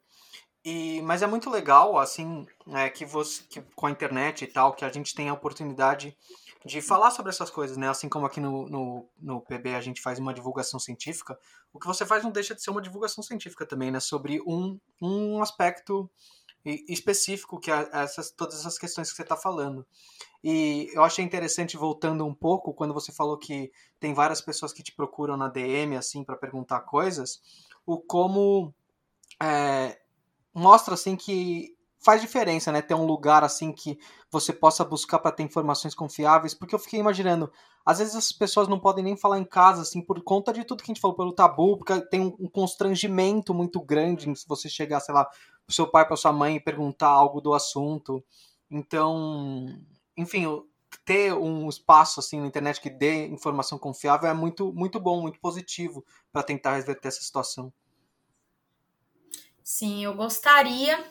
E, 0.65 1.03
mas 1.03 1.21
é 1.21 1.27
muito 1.27 1.51
legal, 1.51 1.99
assim, 1.99 2.47
é, 2.73 2.89
que 2.89 3.05
você, 3.05 3.43
que 3.45 3.61
com 3.77 3.87
a 3.87 3.91
internet 3.91 4.45
e 4.45 4.47
tal, 4.47 4.73
que 4.73 4.85
a 4.85 4.91
gente 4.91 5.15
tem 5.15 5.29
a 5.29 5.35
oportunidade 5.35 6.17
de 6.65 6.81
falar 6.81 7.11
sobre 7.11 7.31
essas 7.31 7.51
coisas, 7.51 7.77
né? 7.77 7.89
Assim 7.89 8.09
como 8.09 8.25
aqui 8.25 8.41
no, 8.41 8.67
no, 8.67 9.11
no 9.21 9.41
PB 9.43 9.75
a 9.75 9.81
gente 9.83 10.01
faz 10.01 10.19
uma 10.19 10.33
divulgação 10.33 10.81
científica, 10.81 11.39
o 11.71 11.79
que 11.79 11.87
você 11.87 12.07
faz 12.07 12.25
não 12.25 12.31
deixa 12.31 12.55
de 12.55 12.63
ser 12.63 12.71
uma 12.71 12.81
divulgação 12.81 13.23
científica 13.23 13.67
também, 13.67 13.91
né? 13.91 14.01
Sobre 14.01 14.41
um, 14.47 14.81
um 15.03 15.43
aspecto 15.43 16.11
específico 16.65 17.61
que 17.61 17.71
é 17.71 17.89
essas, 17.93 18.31
todas 18.31 18.61
essas 18.61 18.79
questões 18.79 19.11
que 19.11 19.17
você 19.17 19.23
está 19.23 19.37
falando. 19.37 19.87
E 20.43 20.91
eu 20.93 21.03
achei 21.03 21.25
interessante, 21.25 21.77
voltando 21.77 22.27
um 22.27 22.35
pouco, 22.35 22.75
quando 22.75 22.93
você 22.93 23.13
falou 23.13 23.39
que 23.39 23.71
tem 23.99 24.13
várias 24.13 24.41
pessoas 24.41 24.73
que 24.73 24.83
te 24.83 24.95
procuram 24.95 25.37
na 25.37 25.49
DM, 25.49 25.97
assim, 25.97 26.23
para 26.23 26.37
perguntar 26.37 26.81
coisas, 26.81 27.41
o 27.87 27.99
como 27.99 28.75
é, 29.43 29.99
mostra, 30.53 30.95
assim, 30.95 31.17
que 31.17 31.75
faz 32.05 32.21
diferença, 32.21 32.71
né? 32.71 32.83
Ter 32.83 32.95
um 32.95 33.07
lugar, 33.07 33.43
assim, 33.43 33.73
que 33.73 33.99
você 34.31 34.53
possa 34.53 34.85
buscar 34.85 35.19
para 35.19 35.33
ter 35.33 35.43
informações 35.43 35.95
confiáveis, 35.95 36.53
porque 36.53 36.75
eu 36.75 36.79
fiquei 36.79 37.01
imaginando, 37.01 37.51
às 37.85 37.99
vezes 37.99 38.15
as 38.15 38.31
pessoas 38.31 38.69
não 38.69 38.79
podem 38.79 39.03
nem 39.03 39.17
falar 39.17 39.39
em 39.39 39.45
casa, 39.45 39.81
assim, 39.81 40.03
por 40.03 40.23
conta 40.23 40.53
de 40.53 40.65
tudo 40.65 40.83
que 40.83 40.91
a 40.91 40.95
gente 40.95 41.01
falou, 41.01 41.17
pelo 41.17 41.33
tabu, 41.33 41.79
porque 41.79 41.99
tem 42.09 42.21
um 42.21 42.49
constrangimento 42.51 43.55
muito 43.55 43.81
grande 43.81 44.35
se 44.37 44.47
você 44.47 44.69
chegar, 44.69 45.01
sei 45.01 45.15
lá, 45.15 45.27
pro 45.67 45.75
seu 45.75 45.87
pai, 45.87 46.07
para 46.07 46.17
sua 46.17 46.33
mãe 46.33 46.61
perguntar 46.61 47.09
algo 47.09 47.41
do 47.41 47.55
assunto. 47.55 48.25
Então, 48.71 49.67
enfim, 50.17 50.47
ter 51.05 51.33
um 51.35 51.69
espaço 51.69 52.21
assim 52.21 52.41
na 52.41 52.47
internet 52.47 52.81
que 52.81 52.91
dê 52.91 53.27
informação 53.27 53.79
confiável 53.79 54.29
é 54.29 54.35
muito 54.35 54.73
muito 54.73 55.01
bom, 55.01 55.23
muito 55.23 55.41
positivo 55.41 56.05
para 56.33 56.43
tentar 56.43 56.77
reverter 56.77 57.09
essa 57.09 57.23
situação. 57.23 57.73
Sim, 59.63 60.05
eu 60.05 60.15
gostaria 60.15 61.03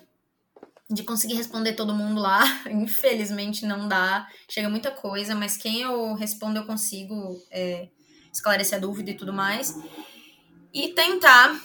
de 0.89 1.04
conseguir 1.04 1.36
responder 1.36 1.74
todo 1.74 1.94
mundo 1.94 2.22
lá. 2.22 2.42
Infelizmente 2.70 3.66
não 3.66 3.88
dá, 3.88 4.28
chega 4.48 4.70
muita 4.70 4.92
coisa, 4.92 5.36
mas 5.36 5.58
quem 5.58 5.82
eu 5.82 6.13
respondo 6.13 6.60
eu 6.60 6.66
consigo 6.66 7.42
é, 7.50 7.89
esclarecer 8.32 8.78
a 8.78 8.82
dúvida 8.82 9.12
e 9.12 9.18
tudo 9.18 9.34
mais. 9.34 9.76
E 10.74 10.89
tentar 10.94 11.60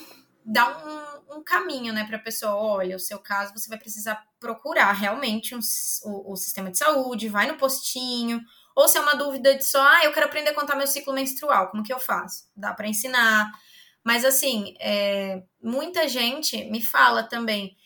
dar 0.45 0.87
um 0.87 1.18
um 1.31 1.43
caminho, 1.43 1.93
né, 1.93 2.05
para 2.05 2.17
a 2.17 2.21
pessoa, 2.21 2.55
olha, 2.55 2.97
o 2.97 3.01
seu 3.01 3.19
caso 3.19 3.53
você 3.53 3.69
vai 3.69 3.79
precisar 3.79 4.27
procurar 4.41 4.93
realmente 4.93 5.55
um, 5.55 5.61
o, 6.05 6.33
o, 6.33 6.37
sistema 6.37 6.71
de 6.71 6.79
saúde, 6.79 7.29
vai 7.29 7.47
no 7.47 7.57
postinho, 7.57 8.41
ou 8.75 8.89
se 8.89 8.99
é 8.99 9.01
uma 9.01 9.15
dúvida 9.15 9.55
de 9.55 9.65
só, 9.65 9.83
ah, 9.83 10.05
eu 10.05 10.13
quero 10.13 10.27
aprender 10.27 10.51
a 10.51 10.55
contar 10.55 10.77
meu 10.77 10.87
ciclo 10.87 11.13
menstrual, 11.13 11.69
como 11.71 11.83
que 11.83 11.93
eu 11.93 11.99
faço? 11.99 12.45
Dá 12.57 12.73
para 12.73 12.89
ensinar. 12.89 13.51
Mas 14.05 14.25
assim, 14.25 14.75
é, 14.81 15.43
muita 15.63 16.09
gente 16.09 16.65
me 16.71 16.83
fala 16.83 17.23
também, 17.23 17.77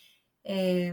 é, 0.44 0.92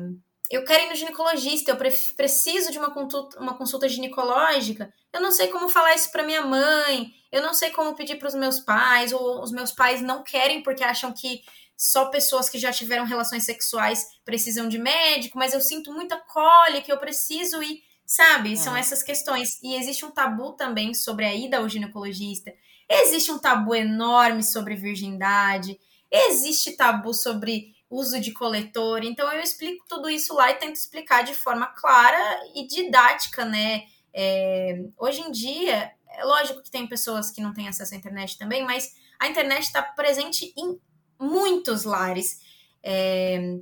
eu 0.49 0.65
quero 0.65 0.85
ir 0.85 0.89
no 0.89 0.95
ginecologista, 0.95 1.71
eu 1.71 1.77
preciso 2.15 2.71
de 2.71 2.79
uma 2.79 2.91
consulta, 2.91 3.39
uma 3.39 3.55
consulta 3.55 3.87
ginecológica, 3.87 4.91
eu 5.13 5.21
não 5.21 5.31
sei 5.31 5.47
como 5.47 5.69
falar 5.69 5.93
isso 5.93 6.11
para 6.11 6.23
minha 6.23 6.41
mãe, 6.41 7.13
eu 7.31 7.43
não 7.43 7.53
sei 7.53 7.69
como 7.69 7.95
pedir 7.95 8.15
para 8.15 8.27
os 8.27 8.33
meus 8.33 8.59
pais, 8.59 9.11
ou 9.11 9.43
os 9.43 9.51
meus 9.51 9.71
pais 9.71 10.01
não 10.01 10.23
querem 10.23 10.63
porque 10.63 10.83
acham 10.83 11.13
que 11.13 11.43
só 11.79 12.07
pessoas 12.07 12.49
que 12.49 12.59
já 12.59 12.73
tiveram 12.73 13.05
relações 13.05 13.45
sexuais 13.45 14.05
precisam 14.25 14.67
de 14.67 14.77
médico, 14.77 15.37
mas 15.37 15.53
eu 15.53 15.61
sinto 15.61 15.93
muita 15.93 16.17
cólica, 16.17 16.91
eu 16.91 16.97
preciso 16.97 17.63
ir, 17.63 17.81
sabe? 18.05 18.57
São 18.57 18.75
é. 18.75 18.81
essas 18.81 19.01
questões. 19.01 19.57
E 19.63 19.75
existe 19.75 20.03
um 20.03 20.11
tabu 20.11 20.51
também 20.57 20.93
sobre 20.93 21.23
a 21.23 21.33
ida 21.33 21.59
ao 21.59 21.69
ginecologista. 21.69 22.51
Existe 22.89 23.31
um 23.31 23.39
tabu 23.39 23.73
enorme 23.73 24.43
sobre 24.43 24.75
virgindade. 24.75 25.79
Existe 26.11 26.75
tabu 26.75 27.13
sobre 27.13 27.73
uso 27.89 28.19
de 28.19 28.33
coletor. 28.33 29.05
Então 29.05 29.31
eu 29.31 29.41
explico 29.41 29.85
tudo 29.87 30.09
isso 30.09 30.33
lá 30.33 30.51
e 30.51 30.55
tento 30.55 30.75
explicar 30.75 31.23
de 31.23 31.33
forma 31.33 31.67
clara 31.67 32.41
e 32.55 32.67
didática, 32.67 33.45
né? 33.45 33.83
É, 34.13 34.83
hoje 34.97 35.21
em 35.21 35.31
dia, 35.31 35.93
é 36.09 36.25
lógico 36.25 36.61
que 36.61 36.69
tem 36.69 36.85
pessoas 36.85 37.31
que 37.31 37.39
não 37.39 37.53
têm 37.53 37.69
acesso 37.69 37.93
à 37.93 37.97
internet 37.97 38.37
também, 38.37 38.65
mas 38.65 38.93
a 39.17 39.29
internet 39.29 39.63
está 39.63 39.81
presente 39.81 40.53
em 40.57 40.77
muitos 41.19 41.83
lares. 41.83 42.41
É, 42.81 43.59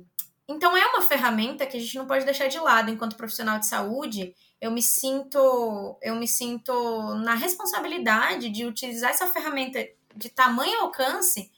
então 0.48 0.76
é 0.76 0.86
uma 0.86 1.02
ferramenta 1.02 1.66
que 1.66 1.76
a 1.76 1.80
gente 1.80 1.96
não 1.96 2.06
pode 2.06 2.24
deixar 2.24 2.48
de 2.48 2.58
lado 2.58 2.90
enquanto 2.90 3.16
profissional 3.16 3.58
de 3.58 3.66
saúde. 3.66 4.34
Eu 4.60 4.70
me 4.70 4.82
sinto, 4.82 5.98
eu 6.02 6.16
me 6.16 6.26
sinto 6.26 6.72
na 7.16 7.34
responsabilidade 7.34 8.48
de 8.48 8.64
utilizar 8.64 9.10
essa 9.10 9.26
ferramenta 9.26 9.86
de 10.16 10.30
tamanho 10.30 10.80
alcance 10.80 11.50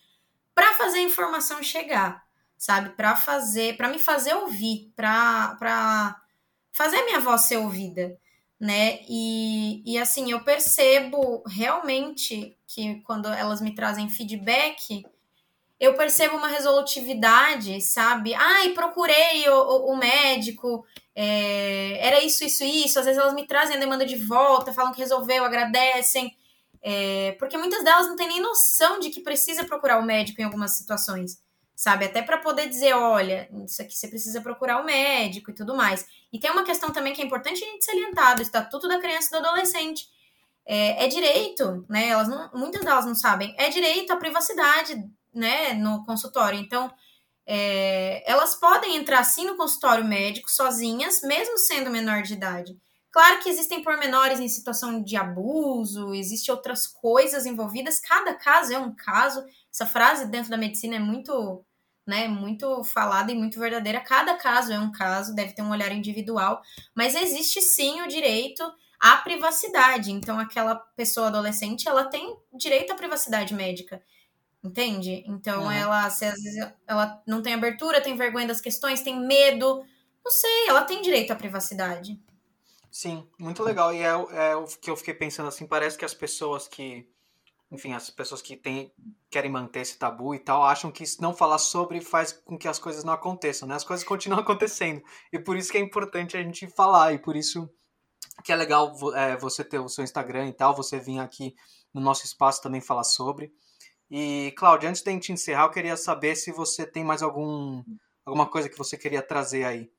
para 0.54 0.74
fazer 0.74 0.98
a 0.98 1.04
informação 1.04 1.62
chegar, 1.62 2.24
sabe? 2.58 2.90
Para 2.90 3.14
fazer, 3.16 3.76
para 3.76 3.88
me 3.88 3.98
fazer 3.98 4.34
ouvir, 4.34 4.92
para 4.96 6.20
fazer 6.72 7.02
minha 7.04 7.20
voz 7.20 7.42
ser 7.42 7.58
ouvida, 7.58 8.18
né? 8.58 9.00
E, 9.08 9.82
e 9.86 9.98
assim, 9.98 10.32
eu 10.32 10.42
percebo 10.42 11.42
realmente 11.46 12.58
que 12.66 13.00
quando 13.02 13.28
elas 13.28 13.60
me 13.60 13.74
trazem 13.74 14.10
feedback, 14.10 15.04
eu 15.80 15.94
percebo 15.94 16.36
uma 16.36 16.48
resolutividade, 16.48 17.80
sabe? 17.80 18.34
Ai, 18.34 18.68
procurei 18.74 19.48
o, 19.48 19.54
o, 19.54 19.92
o 19.92 19.96
médico, 19.96 20.84
é, 21.14 22.06
era 22.06 22.22
isso, 22.22 22.44
isso, 22.44 22.62
isso. 22.62 22.98
Às 22.98 23.06
vezes 23.06 23.18
elas 23.18 23.32
me 23.32 23.46
trazem 23.46 23.76
a 23.76 23.80
demanda 23.80 24.04
de 24.04 24.16
volta, 24.16 24.74
falam 24.74 24.92
que 24.92 25.00
resolveu, 25.00 25.42
agradecem. 25.42 26.36
É, 26.82 27.32
porque 27.38 27.56
muitas 27.56 27.82
delas 27.82 28.06
não 28.06 28.14
têm 28.14 28.28
nem 28.28 28.42
noção 28.42 29.00
de 29.00 29.08
que 29.08 29.22
precisa 29.22 29.64
procurar 29.64 29.98
o 29.98 30.04
médico 30.04 30.40
em 30.42 30.44
algumas 30.44 30.76
situações, 30.76 31.42
sabe? 31.74 32.04
Até 32.04 32.20
para 32.20 32.36
poder 32.36 32.68
dizer, 32.68 32.92
olha, 32.94 33.48
isso 33.64 33.80
aqui 33.80 33.96
você 33.96 34.06
precisa 34.06 34.42
procurar 34.42 34.82
o 34.82 34.84
médico 34.84 35.50
e 35.50 35.54
tudo 35.54 35.74
mais. 35.74 36.06
E 36.30 36.38
tem 36.38 36.50
uma 36.50 36.64
questão 36.64 36.90
também 36.90 37.14
que 37.14 37.22
é 37.22 37.24
importante 37.24 37.64
a 37.64 37.66
gente 37.66 37.84
salientar, 37.86 38.36
do 38.36 38.42
Estatuto 38.42 38.86
da 38.86 38.98
Criança 38.98 39.28
e 39.28 39.40
do 39.40 39.46
Adolescente. 39.46 40.08
É, 40.66 41.06
é 41.06 41.08
direito, 41.08 41.86
né? 41.88 42.08
Elas 42.08 42.28
não, 42.28 42.50
muitas 42.52 42.84
delas 42.84 43.06
não 43.06 43.14
sabem, 43.14 43.54
é 43.58 43.70
direito 43.70 44.12
à 44.12 44.16
privacidade 44.16 45.10
né, 45.34 45.74
no 45.74 46.04
consultório. 46.04 46.58
Então, 46.58 46.92
é, 47.46 48.22
elas 48.30 48.54
podem 48.54 48.96
entrar 48.96 49.24
sim 49.24 49.44
no 49.44 49.56
consultório 49.56 50.04
médico 50.04 50.50
sozinhas, 50.50 51.20
mesmo 51.22 51.58
sendo 51.58 51.90
menor 51.90 52.22
de 52.22 52.34
idade. 52.34 52.78
Claro 53.10 53.40
que 53.42 53.48
existem 53.48 53.82
pormenores 53.82 54.38
em 54.38 54.48
situação 54.48 55.02
de 55.02 55.16
abuso, 55.16 56.14
existem 56.14 56.54
outras 56.54 56.86
coisas 56.86 57.44
envolvidas, 57.44 57.98
cada 57.98 58.34
caso 58.34 58.72
é 58.72 58.78
um 58.78 58.94
caso. 58.94 59.44
Essa 59.72 59.84
frase 59.84 60.26
dentro 60.26 60.48
da 60.48 60.56
medicina 60.56 60.94
é 60.94 61.00
muito, 61.00 61.64
né, 62.06 62.28
muito 62.28 62.84
falada 62.84 63.32
e 63.32 63.34
muito 63.34 63.58
verdadeira. 63.58 64.00
Cada 64.00 64.34
caso 64.34 64.72
é 64.72 64.78
um 64.78 64.92
caso, 64.92 65.34
deve 65.34 65.52
ter 65.52 65.62
um 65.62 65.70
olhar 65.70 65.90
individual, 65.90 66.62
mas 66.94 67.16
existe 67.16 67.60
sim 67.60 68.00
o 68.02 68.06
direito 68.06 68.62
à 69.00 69.16
privacidade. 69.16 70.12
Então, 70.12 70.38
aquela 70.38 70.76
pessoa 70.76 71.26
adolescente, 71.26 71.88
ela 71.88 72.04
tem 72.04 72.36
direito 72.52 72.92
à 72.92 72.94
privacidade 72.94 73.54
médica. 73.54 74.00
Entende? 74.62 75.24
Então, 75.26 75.64
uhum. 75.64 75.70
ela, 75.70 76.04
às 76.04 76.20
vezes 76.20 76.56
ela 76.86 77.22
não 77.26 77.40
tem 77.40 77.54
abertura, 77.54 78.00
tem 78.00 78.16
vergonha 78.16 78.46
das 78.46 78.60
questões, 78.60 79.00
tem 79.00 79.18
medo, 79.18 79.82
não 80.22 80.30
sei, 80.30 80.68
ela 80.68 80.82
tem 80.82 81.00
direito 81.00 81.32
à 81.32 81.36
privacidade. 81.36 82.20
Sim, 82.90 83.26
muito 83.38 83.62
legal. 83.62 83.94
E 83.94 84.00
é, 84.00 84.08
é 84.08 84.56
o 84.56 84.66
que 84.66 84.90
eu 84.90 84.96
fiquei 84.96 85.14
pensando 85.14 85.48
assim, 85.48 85.66
parece 85.66 85.96
que 85.96 86.04
as 86.04 86.12
pessoas 86.12 86.68
que, 86.68 87.08
enfim, 87.70 87.94
as 87.94 88.10
pessoas 88.10 88.42
que 88.42 88.56
tem, 88.56 88.92
querem 89.30 89.50
manter 89.50 89.80
esse 89.80 89.96
tabu 89.96 90.34
e 90.34 90.38
tal, 90.38 90.62
acham 90.62 90.90
que 90.90 91.04
não 91.20 91.32
falar 91.32 91.58
sobre 91.58 92.00
faz 92.00 92.32
com 92.32 92.58
que 92.58 92.68
as 92.68 92.78
coisas 92.78 93.02
não 93.02 93.12
aconteçam, 93.12 93.66
né? 93.66 93.76
As 93.76 93.84
coisas 93.84 94.04
continuam 94.04 94.40
acontecendo. 94.42 95.00
E 95.32 95.38
por 95.38 95.56
isso 95.56 95.70
que 95.70 95.78
é 95.78 95.80
importante 95.80 96.36
a 96.36 96.42
gente 96.42 96.66
falar, 96.66 97.14
e 97.14 97.18
por 97.18 97.34
isso 97.34 97.70
que 98.44 98.52
é 98.52 98.56
legal 98.56 98.92
é, 99.14 99.36
você 99.36 99.64
ter 99.64 99.78
o 99.78 99.88
seu 99.88 100.04
Instagram 100.04 100.48
e 100.48 100.52
tal, 100.52 100.74
você 100.74 100.98
vir 100.98 101.18
aqui 101.18 101.54
no 101.94 102.00
nosso 102.00 102.24
espaço 102.24 102.60
também 102.62 102.80
falar 102.80 103.04
sobre. 103.04 103.52
E, 104.10 104.52
Cláudia, 104.56 104.88
antes 104.88 105.02
de 105.02 105.08
a 105.08 105.12
gente 105.12 105.32
encerrar, 105.32 105.64
eu 105.64 105.70
queria 105.70 105.96
saber 105.96 106.34
se 106.34 106.50
você 106.50 106.84
tem 106.84 107.04
mais 107.04 107.22
algum, 107.22 107.84
alguma 108.24 108.46
coisa 108.46 108.68
que 108.68 108.76
você 108.76 108.96
queria 108.96 109.22
trazer 109.22 109.64
aí. 109.64 109.90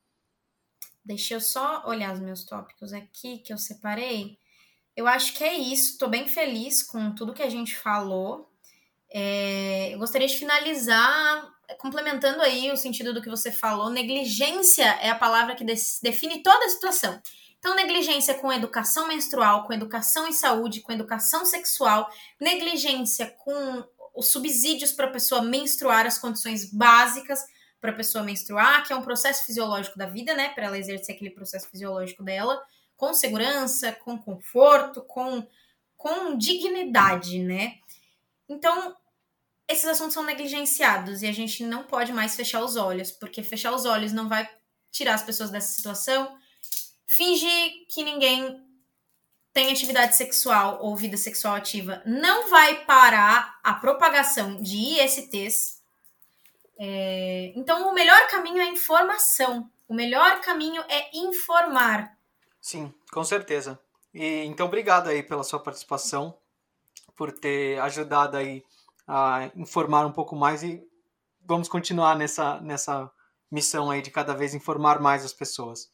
Deixa 1.04 1.34
eu 1.34 1.42
só 1.42 1.84
olhar 1.88 2.14
os 2.14 2.20
meus 2.20 2.44
tópicos 2.44 2.92
aqui 2.94 3.38
que 3.40 3.54
eu 3.54 3.58
separei. 3.58 4.38
Eu 4.96 5.08
acho 5.08 5.34
que 5.34 5.44
é 5.44 5.54
isso. 5.54 5.94
Estou 5.94 6.10
bem 6.10 6.28
feliz 6.28 6.84
com 6.84 7.16
tudo 7.16 7.34
que 7.34 7.42
a 7.42 7.50
gente 7.50 7.76
falou. 7.76 8.52
É, 9.10 9.94
eu 9.94 10.00
gostaria 10.00 10.28
de 10.28 10.38
finalizar 10.38 11.50
complementando 11.78 12.42
aí 12.42 12.70
o 12.70 12.78
sentido 12.78 13.14
do 13.14 13.22
que 13.22 13.30
você 13.30 13.52
falou. 13.52 13.90
Negligência 13.90 14.86
é 15.02 15.10
a 15.10 15.18
palavra 15.18 15.56
que 15.56 15.64
define 15.64 16.44
toda 16.44 16.66
a 16.66 16.70
situação. 16.70 17.22
Então, 17.58 17.76
negligência 17.76 18.34
com 18.34 18.52
educação 18.52 19.08
menstrual, 19.08 19.66
com 19.66 19.74
educação 19.74 20.28
em 20.28 20.34
saúde, 20.34 20.82
com 20.82 20.92
educação 20.92 21.46
sexual, 21.46 22.10
negligência 22.40 23.34
com 23.44 23.84
os 24.14 24.32
subsídios 24.32 24.92
para 24.92 25.08
a 25.08 25.12
pessoa 25.12 25.42
menstruar, 25.42 26.06
as 26.06 26.18
condições 26.18 26.66
básicas 26.66 27.40
para 27.80 27.92
a 27.92 27.96
pessoa 27.96 28.24
menstruar, 28.24 28.86
que 28.86 28.94
é 28.94 28.96
um 28.96 29.02
processo 29.02 29.46
fisiológico 29.46 29.98
da 29.98 30.06
vida, 30.06 30.36
né? 30.36 30.50
Para 30.50 30.66
ela 30.66 30.78
exercer 30.78 31.16
aquele 31.16 31.32
processo 31.32 31.68
fisiológico 31.70 32.24
dela, 32.24 32.62
com 32.96 33.14
segurança, 33.14 33.92
com 33.92 34.18
conforto, 34.18 35.02
com, 35.02 35.48
com 35.98 36.38
dignidade, 36.38 37.40
né? 37.40 37.78
Então, 38.48 38.96
esses 39.68 39.86
assuntos 39.86 40.14
são 40.14 40.24
negligenciados 40.24 41.22
e 41.22 41.28
a 41.28 41.32
gente 41.32 41.64
não 41.64 41.84
pode 41.84 42.12
mais 42.12 42.36
fechar 42.36 42.64
os 42.64 42.76
olhos, 42.76 43.12
porque 43.12 43.42
fechar 43.42 43.74
os 43.74 43.86
olhos 43.86 44.12
não 44.12 44.28
vai 44.28 44.48
tirar 44.92 45.16
as 45.16 45.24
pessoas 45.24 45.50
dessa 45.50 45.74
situação. 45.74 46.38
Fingir 47.08 47.88
que 47.90 48.04
ninguém 48.04 48.62
tem 49.54 49.72
atividade 49.72 50.16
sexual 50.16 50.80
ou 50.82 50.96
vida 50.96 51.18
sexual 51.18 51.56
ativa 51.56 52.02
não 52.06 52.50
vai 52.50 52.86
parar 52.86 53.60
a 53.64 53.74
propagação 53.74 54.62
de 54.62 54.78
ISTs, 54.78 55.82
é, 56.84 57.54
então, 57.56 57.88
o 57.92 57.94
melhor 57.94 58.28
caminho 58.28 58.60
é 58.60 58.66
informação. 58.66 59.70
O 59.88 59.94
melhor 59.94 60.42
caminho 60.42 60.84
é 60.90 61.16
informar. 61.16 62.18
Sim, 62.60 62.92
com 63.12 63.24
certeza. 63.24 63.80
E 64.12 64.44
então, 64.46 64.66
obrigado 64.66 65.08
aí 65.08 65.22
pela 65.22 65.44
sua 65.44 65.60
participação, 65.60 66.36
por 67.16 67.32
ter 67.32 67.80
ajudado 67.82 68.36
aí 68.36 68.64
a 69.08 69.52
informar 69.56 70.08
um 70.08 70.12
pouco 70.12 70.36
mais 70.36 70.64
e 70.64 70.84
vamos 71.46 71.70
continuar 71.70 72.16
nessa, 72.16 72.60
nessa 72.62 73.12
missão 73.52 73.92
aí 73.92 74.02
de 74.02 74.10
cada 74.10 74.34
vez 74.34 74.56
informar 74.56 75.00
mais 75.00 75.24
as 75.24 75.34
pessoas. 75.34 75.92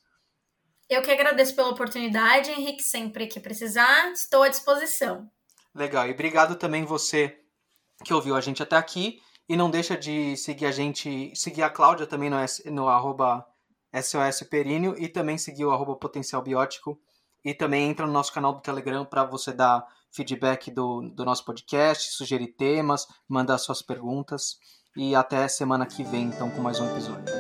Eu 0.89 1.01
que 1.01 1.11
agradeço 1.11 1.55
pela 1.55 1.69
oportunidade, 1.69 2.49
Henrique, 2.49 2.81
sempre 2.81 3.27
que 3.27 3.39
precisar, 3.39 4.11
estou 4.11 4.43
à 4.43 4.49
disposição. 4.49 5.29
Legal, 5.75 6.07
e 6.07 6.11
obrigado 6.11 6.55
também 6.55 6.85
você 6.85 7.37
que 8.03 8.13
ouviu 8.13 8.35
a 8.35 8.41
gente 8.41 8.63
até 8.63 8.75
aqui. 8.75 9.19
E 9.49 9.55
não 9.55 9.69
deixa 9.69 9.97
de 9.97 10.35
seguir 10.35 10.65
a 10.65 10.71
gente, 10.71 11.31
seguir 11.33 11.63
a 11.63 11.69
Cláudia 11.69 12.05
também 12.05 12.29
no, 12.29 12.37
no 12.65 12.89
arroba 12.89 13.45
SOS 13.93 14.43
Períneo 14.49 14.95
e 14.97 15.07
também 15.07 15.37
seguir 15.37 15.63
o 15.63 15.71
arroba 15.71 15.95
Potencial 15.95 16.41
Biótico. 16.41 16.99
E 17.45 17.53
também 17.53 17.89
entra 17.89 18.05
no 18.05 18.11
nosso 18.11 18.33
canal 18.33 18.53
do 18.53 18.61
Telegram 18.61 19.05
para 19.05 19.23
você 19.23 19.53
dar 19.53 19.85
feedback 20.11 20.69
do, 20.69 21.01
do 21.13 21.23
nosso 21.23 21.45
podcast, 21.45 22.11
sugerir 22.11 22.47
temas, 22.57 23.07
mandar 23.27 23.57
suas 23.57 23.81
perguntas. 23.81 24.57
E 24.97 25.15
até 25.15 25.47
semana 25.47 25.85
que 25.85 26.03
vem, 26.03 26.23
então, 26.23 26.49
com 26.49 26.61
mais 26.61 26.79
um 26.79 26.91
episódio. 26.91 27.36